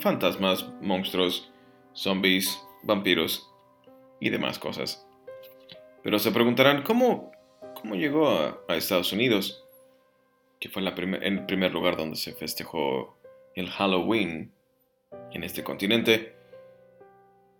fantasmas, 0.00 0.68
monstruos, 0.80 1.52
zombies, 1.92 2.60
vampiros 2.82 3.48
y 4.20 4.30
demás 4.30 4.58
cosas. 4.58 5.06
Pero 6.02 6.18
se 6.18 6.32
preguntarán, 6.32 6.82
¿cómo 6.82 7.30
cómo 7.80 7.94
llegó 7.94 8.28
a, 8.28 8.76
Estados 8.76 9.12
Unidos, 9.12 9.64
que 10.60 10.68
fue 10.68 10.82
el 10.82 11.46
primer 11.46 11.72
lugar 11.72 11.96
donde 11.96 12.16
se 12.16 12.32
festejó 12.32 13.16
el 13.54 13.68
Halloween 13.70 14.52
en 15.32 15.44
este 15.44 15.64
continente, 15.64 16.34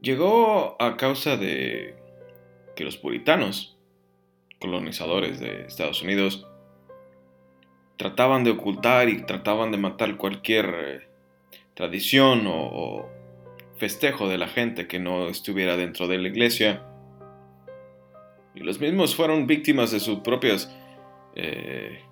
llegó 0.00 0.76
a 0.80 0.96
causa 0.96 1.36
de 1.36 1.96
que 2.76 2.84
los 2.84 2.96
puritanos, 2.96 3.76
colonizadores 4.60 5.40
de 5.40 5.62
Estados 5.66 6.02
Unidos, 6.02 6.46
trataban 7.96 8.44
de 8.44 8.50
ocultar 8.50 9.08
y 9.08 9.22
trataban 9.22 9.72
de 9.72 9.78
matar 9.78 10.16
cualquier 10.16 10.74
eh, 10.74 11.08
tradición 11.74 12.44
o 12.46 13.08
festejo 13.76 14.28
de 14.28 14.38
la 14.38 14.48
gente 14.48 14.86
que 14.86 14.98
no 14.98 15.28
estuviera 15.28 15.76
dentro 15.76 16.06
de 16.08 16.18
la 16.18 16.28
iglesia. 16.28 16.84
Y 18.54 18.60
los 18.60 18.80
mismos 18.80 19.14
fueron 19.14 19.46
víctimas 19.46 19.90
de 19.90 20.00
sus 20.00 20.20
propias 20.20 20.74
eh, 21.34 22.02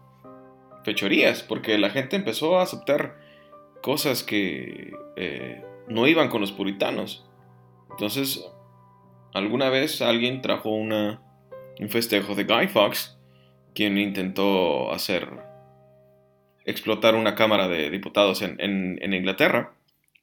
fechorías, 0.85 1.43
porque 1.43 1.79
la 1.79 1.91
gente 1.91 2.17
empezó 2.17 2.59
a 2.59 2.63
aceptar 2.63 3.26
cosas 3.87 4.25
que 4.25 4.95
eh, 5.15 5.63
no 5.87 6.09
iban 6.09 6.29
con 6.29 6.41
los 6.41 6.51
puritanos. 6.51 7.25
Entonces, 7.89 8.45
alguna 9.33 9.71
vez 9.71 10.03
alguien 10.03 10.43
trajo 10.43 10.71
una, 10.71 11.23
un 11.79 11.89
festejo 11.89 12.35
de 12.35 12.43
Guy 12.43 12.67
Fawkes, 12.67 13.17
quien 13.77 13.97
intentó 13.97 14.91
hacer 14.91 15.29
explotar 16.65 17.15
una 17.15 17.37
Cámara 17.37 17.69
de 17.69 17.89
Diputados 17.91 18.43
en, 18.43 18.99
Inglaterra. 19.15 19.77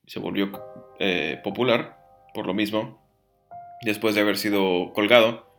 Se 0.08 0.20
volvió 0.20 0.52
eh, 1.00 1.40
popular 1.42 2.04
por 2.34 2.46
lo 2.46 2.54
mismo, 2.54 3.02
después 3.84 4.14
de 4.14 4.20
haber 4.20 4.36
sido 4.36 4.92
colgado 4.92 5.50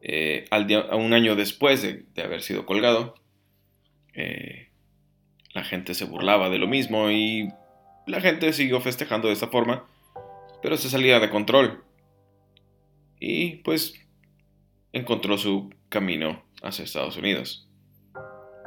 eh, 0.00 0.44
al 0.52 0.68
un 0.94 1.12
año 1.12 1.34
después 1.34 1.82
de, 1.82 2.22
haber 2.22 2.40
sido 2.42 2.66
colgado, 2.66 3.16
la 5.56 5.64
gente 5.64 5.94
se 5.94 6.04
burlaba 6.04 6.50
de 6.50 6.58
lo 6.58 6.68
mismo 6.68 7.10
y 7.10 7.48
la 8.06 8.20
gente 8.20 8.52
siguió 8.52 8.80
festejando 8.80 9.28
de 9.28 9.34
esta 9.34 9.48
forma, 9.48 9.86
pero 10.62 10.76
se 10.76 10.90
salía 10.90 11.18
de 11.18 11.30
control. 11.30 11.82
Y 13.18 13.56
pues 13.62 13.94
encontró 14.92 15.38
su 15.38 15.70
camino 15.88 16.44
hacia 16.62 16.84
Estados 16.84 17.16
Unidos. 17.16 17.68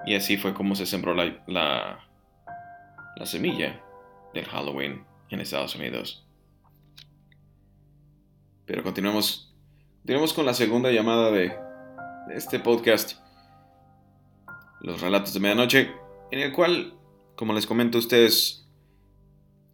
Y 0.05 0.15
así 0.15 0.37
fue 0.37 0.53
como 0.53 0.75
se 0.75 0.85
sembró 0.85 1.13
la, 1.13 1.43
la, 1.45 2.09
la 3.15 3.25
semilla 3.25 3.81
del 4.33 4.45
Halloween 4.45 5.05
en 5.29 5.41
Estados 5.41 5.75
Unidos. 5.75 6.25
Pero 8.65 8.83
continuamos 8.83 9.49
tenemos 10.05 10.33
con 10.33 10.45
la 10.47 10.55
segunda 10.55 10.91
llamada 10.91 11.29
de, 11.29 11.55
este 12.33 12.59
podcast, 12.59 13.19
Los 14.81 15.01
Relatos 15.01 15.35
de 15.35 15.39
Medianoche, 15.39 15.91
en 16.31 16.39
el 16.39 16.51
cual, 16.51 16.95
como 17.35 17.53
les 17.53 17.65
comento 17.65 17.97
a 17.97 17.99
ustedes, 17.99 18.67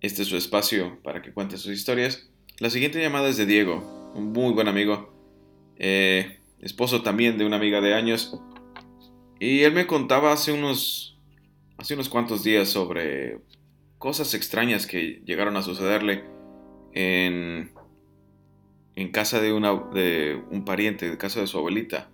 este 0.01 0.21
es 0.21 0.27
su 0.27 0.37
espacio 0.37 1.01
para 1.03 1.21
que 1.21 1.33
cuenten 1.33 1.57
sus 1.57 1.73
historias. 1.73 2.29
La 2.59 2.69
siguiente 2.69 3.01
llamada 3.01 3.29
es 3.29 3.37
de 3.37 3.45
Diego, 3.45 4.11
un 4.15 4.31
muy 4.31 4.53
buen 4.53 4.67
amigo, 4.67 5.13
eh, 5.77 6.39
esposo 6.59 7.01
también 7.01 7.37
de 7.37 7.45
una 7.45 7.57
amiga 7.57 7.81
de 7.81 7.93
años, 7.93 8.39
y 9.39 9.61
él 9.61 9.73
me 9.73 9.87
contaba 9.87 10.31
hace 10.31 10.51
unos, 10.51 11.17
hace 11.77 11.93
unos 11.95 12.09
cuantos 12.09 12.43
días 12.43 12.69
sobre 12.69 13.39
cosas 13.97 14.33
extrañas 14.33 14.87
que 14.87 15.21
llegaron 15.25 15.57
a 15.57 15.61
sucederle 15.61 16.23
en 16.93 17.75
en 18.95 19.11
casa 19.11 19.41
de, 19.41 19.51
una, 19.51 19.73
de 19.93 20.41
un 20.49 20.63
pariente, 20.63 21.07
en 21.07 21.17
casa 21.17 21.41
de 21.41 21.47
su 21.47 21.57
abuelita, 21.57 22.09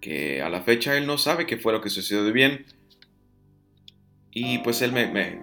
que 0.00 0.42
a 0.42 0.50
la 0.50 0.62
fecha 0.62 0.96
él 0.96 1.06
no 1.06 1.16
sabe 1.16 1.46
qué 1.46 1.56
fue 1.56 1.72
lo 1.72 1.80
que 1.80 1.88
sucedió 1.88 2.24
de 2.24 2.32
bien. 2.32 2.66
Y 4.36 4.58
pues 4.58 4.82
él 4.82 4.92
me, 4.92 5.06
me, 5.06 5.36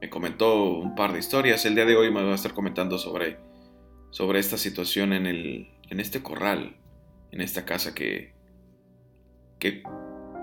me, 0.00 0.08
comentó 0.08 0.64
un 0.78 0.94
par 0.94 1.12
de 1.12 1.18
historias. 1.18 1.66
El 1.66 1.74
día 1.74 1.84
de 1.84 1.94
hoy 1.94 2.10
me 2.10 2.22
va 2.22 2.32
a 2.32 2.34
estar 2.34 2.54
comentando 2.54 2.98
sobre, 2.98 3.38
sobre 4.10 4.38
esta 4.38 4.56
situación 4.56 5.12
en, 5.12 5.26
el, 5.26 5.70
en 5.90 6.00
este 6.00 6.22
corral, 6.22 6.76
en 7.32 7.42
esta 7.42 7.66
casa 7.66 7.94
que, 7.94 8.32
que 9.58 9.82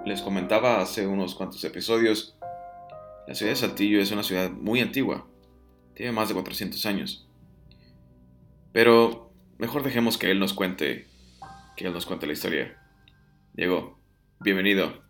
les 0.05 0.21
comentaba 0.21 0.79
hace 0.79 1.07
unos 1.07 1.33
cuantos 1.33 1.63
episodios. 1.63 2.37
La 3.27 3.33
ciudad 3.33 3.53
de 3.53 3.55
Saltillo 3.55 3.99
es 3.99 4.11
una 4.11 4.21
ciudad 4.21 4.51
muy 4.51 4.81
antigua, 4.81 5.27
tiene 5.95 6.11
más 6.11 6.27
de 6.27 6.35
400 6.35 6.85
años. 6.85 7.27
Pero 8.73 9.33
mejor 9.57 9.81
dejemos 9.81 10.19
que 10.19 10.29
él 10.29 10.39
nos 10.39 10.53
cuente, 10.53 11.07
que 11.77 11.87
él 11.87 11.93
nos 11.93 12.05
cuente 12.05 12.27
la 12.27 12.33
historia. 12.33 12.77
Diego, 13.53 13.99
bienvenido. 14.39 15.02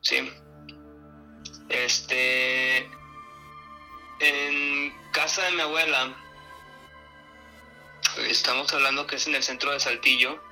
Sí. 0.00 0.30
Este. 1.68 2.90
En 4.20 4.94
casa 5.12 5.42
de 5.42 5.52
mi 5.52 5.60
abuela. 5.60 6.16
Estamos 8.28 8.72
hablando 8.72 9.06
que 9.06 9.16
es 9.16 9.26
en 9.26 9.34
el 9.34 9.42
centro 9.42 9.72
de 9.72 9.80
Saltillo. 9.80 10.42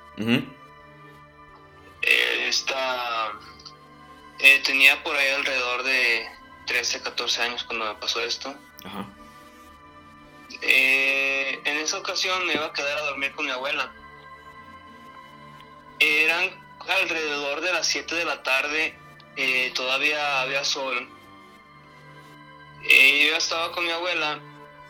esta. 2.01 3.31
Eh, 4.39 4.61
tenía 4.63 5.03
por 5.03 5.15
ahí 5.15 5.29
alrededor 5.29 5.83
de 5.83 6.27
13, 6.67 7.01
14 7.01 7.41
años 7.41 7.63
cuando 7.63 7.85
me 7.85 7.95
pasó 7.95 8.21
esto. 8.21 8.55
Ajá. 8.85 9.05
Eh, 10.61 11.59
en 11.65 11.77
esa 11.77 11.97
ocasión 11.97 12.45
me 12.45 12.53
iba 12.53 12.65
a 12.65 12.73
quedar 12.73 12.97
a 12.97 13.01
dormir 13.01 13.31
con 13.33 13.45
mi 13.45 13.51
abuela. 13.51 13.91
Eran 15.99 16.51
alrededor 16.87 17.61
de 17.61 17.73
las 17.73 17.87
7 17.87 18.15
de 18.15 18.25
la 18.25 18.43
tarde, 18.43 18.97
eh, 19.37 19.71
todavía 19.75 20.41
había 20.41 20.63
sol. 20.63 21.07
Eh, 22.83 23.27
yo 23.29 23.37
estaba 23.37 23.71
con 23.71 23.85
mi 23.85 23.91
abuela 23.91 24.39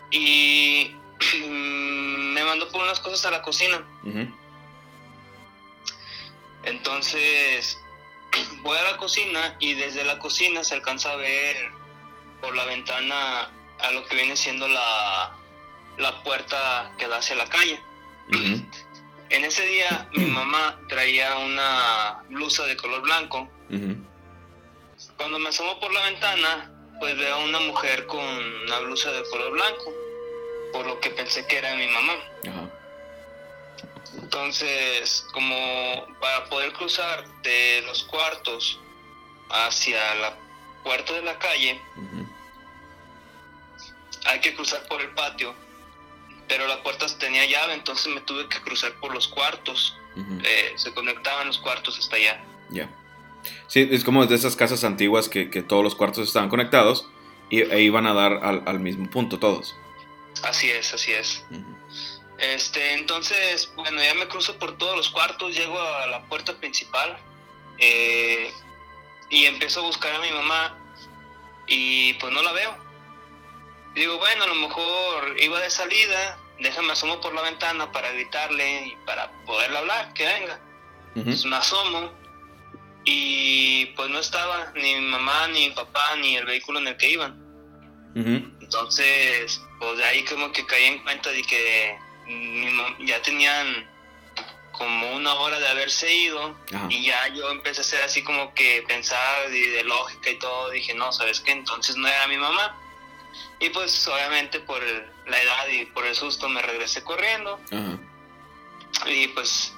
y 0.10 0.96
me 1.50 2.44
mandó 2.44 2.70
por 2.70 2.82
unas 2.82 3.00
cosas 3.00 3.26
a 3.26 3.32
la 3.32 3.42
cocina. 3.42 3.86
Entonces 6.64 7.78
voy 8.62 8.78
a 8.78 8.92
la 8.92 8.98
cocina 8.98 9.56
y 9.60 9.74
desde 9.74 10.06
la 10.06 10.18
cocina 10.20 10.64
se 10.64 10.76
alcanza 10.76 11.12
a 11.12 11.16
ver 11.18 11.72
por 12.42 12.56
la 12.56 12.66
ventana 12.66 13.52
a 13.80 13.92
lo 13.92 14.06
que 14.06 14.16
viene 14.16 14.36
siendo 14.38 14.68
la, 14.68 15.36
la 15.98 16.24
puerta 16.24 16.94
que 16.98 17.08
da 17.08 17.18
hacia 17.18 17.36
la 17.36 17.48
calle. 17.48 17.82
En 19.30 19.44
ese 19.44 19.66
día 19.66 20.10
mi 20.14 20.26
mamá 20.26 20.80
traía 20.88 21.38
una 21.38 22.24
blusa 22.30 22.66
de 22.66 22.78
color 22.78 23.02
blanco. 23.02 23.50
Cuando 25.18 25.40
me 25.40 25.50
asomo 25.50 25.80
por 25.80 25.92
la 25.92 26.02
ventana, 26.06 26.72
pues 27.00 27.18
veo 27.18 27.36
a 27.36 27.44
una 27.44 27.60
mujer 27.60 28.06
con 28.06 28.24
una 28.24 28.80
blusa 28.80 29.12
de 29.12 29.24
color 29.30 29.52
blanco, 29.52 29.94
por 30.72 30.86
lo 30.86 31.00
que 31.00 31.10
pensé 31.10 31.46
que 31.48 31.58
era 31.58 31.76
mi 31.76 31.88
mamá. 31.88 32.14
Entonces, 34.16 35.26
como 35.34 36.06
para 36.20 36.46
poder 36.46 36.72
cruzar 36.74 37.26
de 37.42 37.82
los 37.86 38.04
cuartos 38.04 38.80
hacia 39.50 40.16
la 40.16 40.38
puerta 40.84 41.14
de 41.14 41.22
la 41.24 41.38
calle, 41.40 41.82
hay 44.26 44.40
que 44.40 44.54
cruzar 44.54 44.86
por 44.88 45.02
el 45.02 45.10
patio, 45.12 45.56
pero 46.48 46.68
la 46.68 46.84
puerta 46.84 47.06
tenía 47.18 47.46
llave, 47.46 47.74
entonces 47.74 48.14
me 48.14 48.22
tuve 48.22 48.48
que 48.50 48.62
cruzar 48.62 48.94
por 49.00 49.14
los 49.14 49.28
cuartos. 49.28 49.96
Eh, 50.44 50.74
se 50.78 50.94
conectaban 50.94 51.48
los 51.48 51.60
cuartos 51.60 51.98
hasta 52.00 52.16
allá. 52.16 52.44
Ya. 52.70 52.90
Sí, 53.68 53.88
es 53.92 54.04
como 54.04 54.26
de 54.26 54.36
esas 54.36 54.56
casas 54.56 54.84
antiguas 54.84 55.30
que, 55.30 55.46
todos 55.68 55.84
los 55.84 55.96
cuartos 55.96 56.28
estaban 56.28 56.50
conectados 56.50 57.08
y, 57.50 57.62
e 57.62 57.82
iban 57.82 58.08
a 58.08 58.14
dar 58.14 58.42
al, 58.44 58.80
mismo 58.80 59.10
punto 59.10 59.40
todos. 59.40 59.76
Así 60.44 60.70
es, 60.70 60.94
así 60.94 61.12
es. 61.12 61.44
Este, 62.38 62.94
entonces, 62.94 63.72
bueno, 63.76 64.02
ya 64.02 64.14
me 64.14 64.28
cruzo 64.28 64.58
por 64.58 64.78
todos 64.78 64.96
los 64.96 65.10
cuartos, 65.10 65.56
llego 65.56 65.80
a 65.80 66.08
la 66.08 66.24
puerta 66.26 66.56
principal 66.58 67.18
eh, 67.80 68.52
y 69.30 69.46
empiezo 69.46 69.80
a 69.80 69.84
buscar 69.84 70.14
a 70.14 70.20
mi 70.20 70.32
mamá 70.32 70.78
y 71.68 72.14
pues 72.14 72.32
no 72.34 72.42
la 72.42 72.52
veo. 72.52 72.76
digo, 73.96 74.18
bueno, 74.18 74.44
a 74.44 74.48
lo 74.48 74.56
mejor 74.56 75.36
iba 75.42 75.60
de 75.60 75.70
salida, 75.70 76.38
déjame 76.60 76.94
asomo 76.94 77.20
por 77.20 77.34
la 77.34 77.42
ventana 77.42 77.92
para 77.92 78.12
gritarle 78.12 78.88
y 78.88 78.96
para 79.06 79.32
poderle 79.46 79.78
hablar, 79.80 80.14
que 80.14 80.26
venga. 80.26 80.60
Pues 81.16 81.46
me 81.46 81.56
asomo 81.56 82.12
y 83.10 83.86
pues 83.96 84.10
no 84.10 84.20
estaba 84.20 84.74
ni 84.76 84.96
mi 84.96 85.08
mamá, 85.08 85.48
ni 85.48 85.70
mi 85.70 85.74
papá, 85.74 86.18
ni 86.18 86.36
el 86.36 86.46
vehículo 86.46 86.80
en 86.80 86.88
el 86.90 86.98
que 86.98 87.10
iban. 87.10 87.42
Entonces, 88.14 89.62
pues 89.80 89.98
de 89.98 90.04
ahí 90.04 90.26
como 90.26 90.52
que 90.52 90.66
caí 90.66 90.86
en 90.86 91.00
cuenta 91.04 91.30
de 91.30 91.42
que 91.44 91.98
ya 93.06 93.22
tenían 93.22 93.90
como 94.74 95.16
una 95.16 95.36
hora 95.36 95.58
de 95.58 95.68
haberse 95.70 96.14
ido 96.14 96.54
y 96.90 97.06
ya 97.06 97.30
yo 97.30 97.50
empecé 97.50 97.80
a 97.80 97.84
hacer 97.84 98.02
así 98.02 98.24
como 98.24 98.54
que 98.54 98.84
pensar 98.88 99.50
de, 99.52 99.70
de, 99.70 99.84
lógica 99.86 100.30
y 100.30 100.40
todo, 100.40 100.70
dije, 100.72 100.94
no, 100.94 101.14
¿sabes 101.14 101.40
qué? 101.40 101.52
Entonces 101.52 101.96
no 101.96 102.10
era 102.10 102.28
mi 102.28 102.38
mamá. 102.38 102.76
Y 103.62 103.70
pues 103.70 104.06
obviamente 104.10 104.60
por 104.60 104.84
la 105.28 105.42
edad 105.42 105.68
y 105.70 105.86
por 105.86 106.06
el 106.06 106.14
susto 106.14 106.50
me 106.50 106.62
regresé 106.62 107.04
corriendo. 107.04 107.58
Y 109.06 109.28
pues 109.30 109.77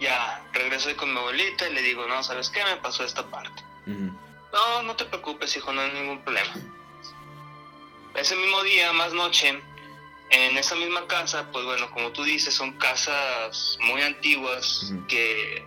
ya 0.00 0.42
regreso 0.52 0.94
con 0.96 1.12
mi 1.12 1.18
abuelita 1.18 1.68
y 1.68 1.74
le 1.74 1.82
digo, 1.82 2.06
no, 2.06 2.22
¿sabes 2.22 2.50
qué? 2.50 2.64
Me 2.64 2.76
pasó 2.76 3.04
esta 3.04 3.26
parte. 3.26 3.62
No, 3.86 4.82
no 4.82 4.96
te 4.96 5.04
preocupes, 5.04 5.56
hijo, 5.56 5.72
no 5.72 5.82
hay 5.82 5.92
ningún 5.92 6.22
problema. 6.22 6.52
Ese 8.14 8.34
mismo 8.34 8.62
día, 8.62 8.92
más 8.92 9.12
noche, 9.12 9.60
en 10.30 10.56
esa 10.56 10.74
misma 10.74 11.06
casa, 11.06 11.50
pues 11.52 11.64
bueno, 11.64 11.90
como 11.90 12.10
tú 12.10 12.24
dices, 12.24 12.54
son 12.54 12.72
casas 12.78 13.78
muy 13.80 14.00
antiguas 14.02 14.92
que 15.08 15.64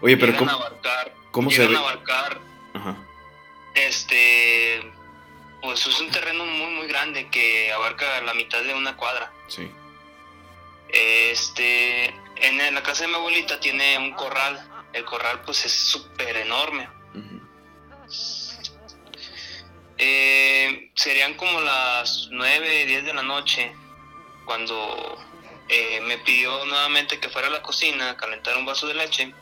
Oye, 0.00 0.16
pero 0.16 0.36
¿cómo, 0.36 0.50
abarcar, 0.50 1.14
¿cómo 1.30 1.50
se 1.50 1.66
ve? 1.66 1.76
abarcar, 1.76 2.40
este, 3.74 4.82
pues 5.62 5.86
es 5.86 6.00
un 6.00 6.10
terreno 6.10 6.44
muy, 6.46 6.72
muy 6.74 6.86
grande 6.86 7.28
que 7.28 7.72
abarca 7.72 8.20
la 8.22 8.34
mitad 8.34 8.62
de 8.62 8.74
una 8.74 8.96
cuadra. 8.96 9.30
Sí. 9.48 9.70
Este, 10.88 12.14
en 12.40 12.74
la 12.74 12.82
casa 12.82 13.02
de 13.02 13.08
mi 13.08 13.14
abuelita 13.14 13.60
tiene 13.60 13.98
un 13.98 14.12
corral. 14.12 14.66
El 14.92 15.04
corral, 15.04 15.42
pues 15.42 15.64
es 15.64 15.72
súper 15.72 16.36
enorme. 16.36 16.88
Eh, 20.02 20.90
serían 20.94 21.34
como 21.34 21.60
las 21.60 22.28
9, 22.30 22.86
10 22.86 23.04
de 23.04 23.14
la 23.14 23.22
noche 23.22 23.70
cuando 24.46 25.18
eh, 25.68 26.00
me 26.00 26.16
pidió 26.18 26.64
nuevamente 26.64 27.20
que 27.20 27.28
fuera 27.28 27.48
a 27.48 27.50
la 27.50 27.62
cocina 27.62 28.10
a 28.10 28.16
calentar 28.16 28.56
un 28.56 28.64
vaso 28.64 28.86
de 28.86 28.94
leche. 28.94 29.34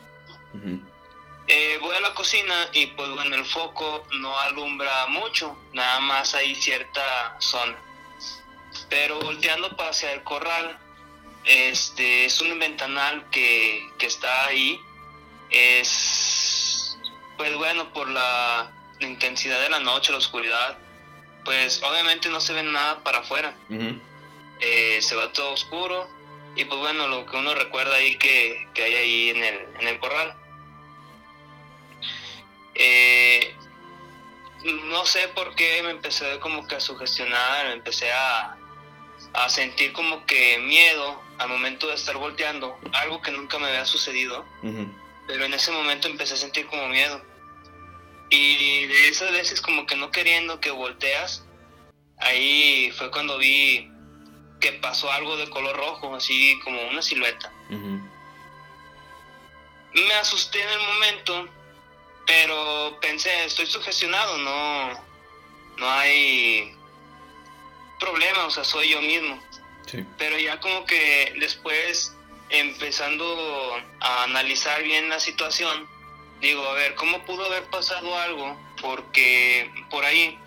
Eh, 1.47 1.79
voy 1.81 1.97
a 1.97 2.01
la 2.01 2.13
cocina 2.13 2.69
y 2.73 2.87
pues 2.89 3.09
bueno, 3.11 3.37
el 3.37 3.45
foco 3.45 4.07
no 4.13 4.39
alumbra 4.41 5.07
mucho, 5.07 5.57
nada 5.73 6.01
más 6.01 6.35
hay 6.35 6.55
cierta 6.55 7.37
zona. 7.39 7.79
Pero 8.91 9.21
volteando 9.21 9.75
hacia 9.79 10.13
el 10.13 10.23
corral, 10.25 10.79
este 11.45 12.25
es 12.25 12.41
un 12.41 12.59
ventanal 12.59 13.29
que, 13.31 13.87
que 13.99 14.07
está 14.07 14.47
ahí. 14.47 14.81
Es 15.51 16.99
pues 17.37 17.55
bueno, 17.57 17.93
por 17.93 18.09
la 18.09 18.73
la 19.01 19.07
intensidad 19.07 19.61
de 19.61 19.71
la 19.71 19.81
noche, 19.81 20.13
la 20.13 20.19
oscuridad, 20.19 20.79
pues 21.45 21.83
obviamente 21.83 22.29
no 22.29 22.41
se 22.41 22.53
ve 22.53 22.63
nada 22.63 23.03
para 23.03 23.19
afuera. 23.19 23.55
Eh, 24.61 24.99
se 25.01 25.15
va 25.15 25.33
todo 25.33 25.53
oscuro 25.53 26.09
y 26.57 26.65
pues 26.65 26.81
bueno, 26.81 27.07
lo 27.07 27.27
que 27.27 27.37
uno 27.37 27.55
recuerda 27.55 27.97
ahí 27.97 28.17
que, 28.17 28.67
hay 28.77 28.95
ahí 28.95 29.31
en 29.31 29.45
el, 29.45 29.69
en 29.81 29.89
el 29.89 29.99
corral. 29.99 30.35
Eh, 32.75 33.55
no 34.65 35.07
sé 35.07 35.29
por 35.29 35.55
qué 35.55 35.83
me 35.83 35.91
empecé 35.91 36.39
como 36.41 36.67
que 36.67 36.77
a 36.77 36.81
sugestionar, 36.81 37.67
me 37.67 37.73
empecé 37.75 38.13
a, 38.13 38.57
a 39.35 39.49
sentir 39.49 39.93
como 39.93 40.27
que 40.27 40.59
miedo 40.59 41.23
al 41.39 41.49
momento 41.49 41.87
de 41.87 41.95
estar 41.95 42.17
volteando, 42.17 42.79
algo 42.93 43.23
que 43.23 43.31
nunca 43.31 43.59
me 43.59 43.69
había 43.69 43.85
sucedido, 43.87 44.45
pero 45.27 45.45
en 45.45 45.55
ese 45.55 45.71
momento 45.71 46.09
empecé 46.09 46.35
a 46.35 46.39
sentir 46.39 46.67
como 46.67 46.89
miedo. 46.89 47.23
Y 48.31 48.87
de 48.87 49.09
esas 49.09 49.33
veces 49.33 49.61
como 49.61 49.87
que 49.87 49.97
no 49.97 50.11
queriendo 50.11 50.61
que 50.61 50.71
volteas, 50.71 51.45
ahí 52.19 52.93
fue 52.97 53.11
cuando 53.11 53.39
vi 53.39 53.91
que 54.61 54.73
pasó 54.73 55.11
algo 55.11 55.37
de 55.37 55.49
color 55.49 55.77
rojo, 55.77 56.15
así 56.15 56.59
como 56.65 56.81
una 56.89 57.03
silueta. 57.03 57.53
Me 59.95 60.15
asusté 60.15 60.63
en 60.63 60.69
el 60.69 60.81
momento, 60.81 61.49
pero 62.27 62.99
pensé, 63.01 63.45
estoy 63.45 63.67
sugestionado, 63.67 64.37
no, 64.39 64.91
no 65.79 65.91
hay 65.91 66.75
problema, 67.99 68.47
o 68.47 68.51
sea, 68.51 68.65
soy 68.65 68.91
yo 68.91 69.01
mismo. 69.01 69.43
Pero 70.19 70.39
ya 70.39 70.61
como 70.61 70.85
que 70.85 71.35
después, 71.39 72.15
empezando 72.51 73.77
a 74.01 74.25
analizar 74.25 74.83
bien 74.83 75.09
la 75.09 75.21
situación, 75.21 75.87
digo, 76.41 76.67
a 76.69 76.75
ver, 76.75 76.95
¿cómo 76.95 77.25
pudo 77.25 77.47
haber 77.47 77.65
pasado 77.65 78.17
algo? 78.19 78.57
Porque 78.81 79.71
por 79.91 80.05
ahí, 80.05 80.39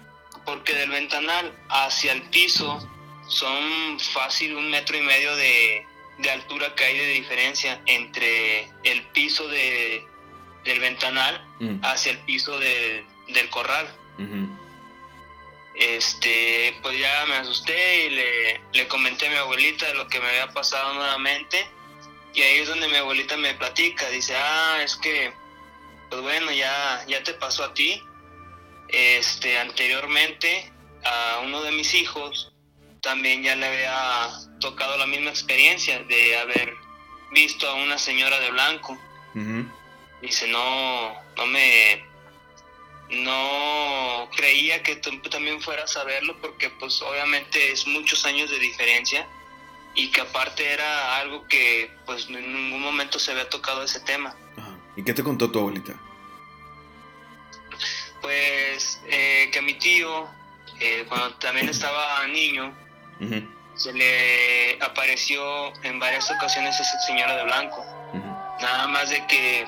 porque 0.45 0.73
del 0.73 0.89
ventanal 0.89 1.51
hacia 1.69 2.13
el 2.13 2.21
piso 2.23 2.87
son 3.27 3.99
fácil 3.99 4.55
un 4.55 4.69
metro 4.69 4.97
y 4.97 5.01
medio 5.01 5.35
de, 5.35 5.85
altura 6.31 6.75
que 6.75 6.83
hay 6.83 6.97
de 6.99 7.07
diferencia 7.07 7.81
entre 7.87 8.69
el 8.83 9.01
piso 9.11 9.47
de, 9.47 10.05
del 10.63 10.79
ventanal 10.79 11.43
mm. 11.59 11.83
hacia 11.83 12.11
el 12.11 12.19
piso 12.19 12.59
del 12.59 13.49
corral. 13.49 13.87
Este, 15.75 16.77
pues 16.81 16.99
ya 16.99 17.25
me 17.27 17.35
asusté 17.35 18.05
y 18.05 18.09
le, 18.11 18.61
le 18.73 18.87
comenté 18.87 19.27
a 19.27 19.29
mi 19.29 19.37
abuelita 19.37 19.87
de 19.87 19.95
lo 19.95 20.07
que 20.07 20.19
me 20.19 20.27
había 20.27 20.47
pasado 20.49 20.93
nuevamente. 20.93 21.67
Y 22.33 22.41
ahí 22.41 22.59
es 22.59 22.67
donde 22.67 22.87
mi 22.87 22.95
abuelita 22.95 23.35
me 23.37 23.53
platica, 23.55 24.09
dice, 24.09 24.35
ah, 24.35 24.79
es 24.83 24.95
que 24.95 25.33
pues 26.11 26.21
bueno, 26.21 26.51
ya, 26.51 27.05
ya 27.07 27.23
te 27.23 27.33
pasó 27.33 27.63
a 27.63 27.73
ti. 27.73 28.03
Este, 28.89 29.57
anteriormente 29.57 30.69
a 31.05 31.39
uno 31.45 31.61
de 31.61 31.71
mis 31.71 31.93
hijos 31.93 32.51
también 33.01 33.41
ya 33.41 33.55
le 33.55 33.65
había 33.65 34.29
tocado 34.59 34.97
la 34.97 35.07
misma 35.07 35.29
experiencia 35.29 36.03
de 36.03 36.37
haber 36.37 36.75
visto 37.31 37.67
a 37.67 37.75
una 37.75 37.97
señora 37.97 38.39
de 38.41 38.51
blanco. 38.51 38.99
Dice, 40.21 40.47
no, 40.49 41.15
no 41.37 41.45
me, 41.47 42.05
no 43.11 44.29
creía 44.35 44.81
que 44.83 44.95
tú 44.95 45.19
también 45.29 45.61
fueras 45.61 45.95
a 45.97 46.03
verlo 46.03 46.37
porque 46.41 46.69
pues 46.69 47.01
obviamente 47.01 47.71
es 47.71 47.85
muchos 47.85 48.25
años 48.25 48.49
de 48.49 48.59
diferencia 48.59 49.27
y 49.93 50.09
que 50.11 50.21
aparte 50.21 50.71
era 50.71 51.17
algo 51.17 51.45
que 51.47 51.91
pues 52.05 52.27
en 52.29 52.53
ningún 52.53 52.81
momento 52.81 53.19
se 53.19 53.31
había 53.31 53.49
tocado 53.49 53.83
ese 53.83 53.99
tema. 53.99 54.35
¿Y 54.95 55.03
qué 55.03 55.13
te 55.13 55.23
contó 55.23 55.51
tu 55.51 55.59
abuelita? 55.59 55.93
Pues 58.21 59.01
eh, 59.07 59.49
que 59.51 59.59
a 59.59 59.61
mi 59.61 59.73
tío, 59.73 60.27
eh, 60.79 61.05
cuando 61.07 61.33
también 61.35 61.69
estaba 61.69 62.25
niño, 62.27 62.73
se 63.75 63.93
le 63.93 64.81
apareció 64.81 65.73
en 65.83 65.99
varias 65.99 66.29
ocasiones 66.31 66.79
esa 66.79 66.99
señora 67.01 67.35
de 67.35 67.43
blanco. 67.43 67.85
Nada 68.61 68.87
más 68.87 69.09
de 69.09 69.25
que 69.27 69.67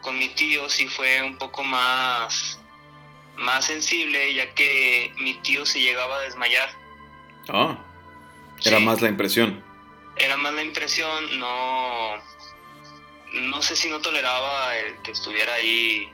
con 0.00 0.18
mi 0.18 0.28
tío 0.30 0.68
sí 0.68 0.88
fue 0.88 1.22
un 1.22 1.38
poco 1.38 1.62
más, 1.62 2.58
más 3.36 3.66
sensible, 3.66 4.34
ya 4.34 4.54
que 4.54 5.12
mi 5.18 5.34
tío 5.34 5.64
se 5.66 5.80
llegaba 5.80 6.16
a 6.16 6.20
desmayar 6.20 6.82
Ah, 7.48 7.76
era 8.64 8.78
más 8.78 9.00
la 9.02 9.08
impresión. 9.08 9.62
Era 10.16 10.36
más 10.36 10.52
la 10.54 10.62
impresión, 10.62 11.38
no, 11.38 12.16
no 13.32 13.62
sé 13.62 13.76
si 13.76 13.88
no 13.88 14.00
toleraba 14.00 14.76
el 14.76 14.96
que 15.02 15.12
estuviera 15.12 15.54
ahí 15.54 16.08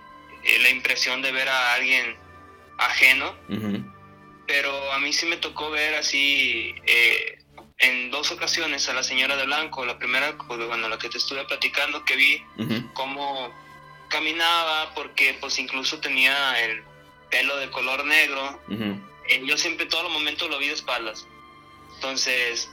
eh, 0.44 0.58
la 0.60 0.70
impresión 0.70 1.20
de 1.20 1.32
ver 1.32 1.48
a 1.48 1.74
alguien 1.74 2.16
ajeno, 2.78 3.34
pero 4.46 4.92
a 4.92 4.98
mí 5.00 5.12
sí 5.12 5.26
me 5.26 5.36
tocó 5.36 5.70
ver 5.70 5.96
así 5.96 6.74
eh, 6.86 7.38
en 7.78 8.10
dos 8.10 8.30
ocasiones 8.30 8.88
a 8.88 8.94
la 8.94 9.02
señora 9.02 9.36
de 9.36 9.44
blanco. 9.44 9.84
La 9.84 9.98
primera, 9.98 10.32
bueno, 10.46 10.88
la 10.88 10.98
que 10.98 11.08
te 11.08 11.18
estuve 11.18 11.44
platicando, 11.44 12.04
que 12.04 12.16
vi 12.16 12.42
cómo 12.94 13.52
caminaba, 14.08 14.94
porque 14.94 15.36
pues 15.40 15.58
incluso 15.58 16.00
tenía 16.00 16.58
el 16.64 16.82
pelo 17.30 17.56
de 17.56 17.70
color 17.70 18.04
negro. 18.04 18.60
Eh, 19.28 19.42
yo 19.44 19.56
siempre, 19.56 19.86
todos 19.86 20.04
los 20.04 20.12
momentos 20.12 20.48
lo 20.48 20.58
vi 20.58 20.68
de 20.68 20.74
espaldas. 20.74 21.26
Entonces, 21.94 22.70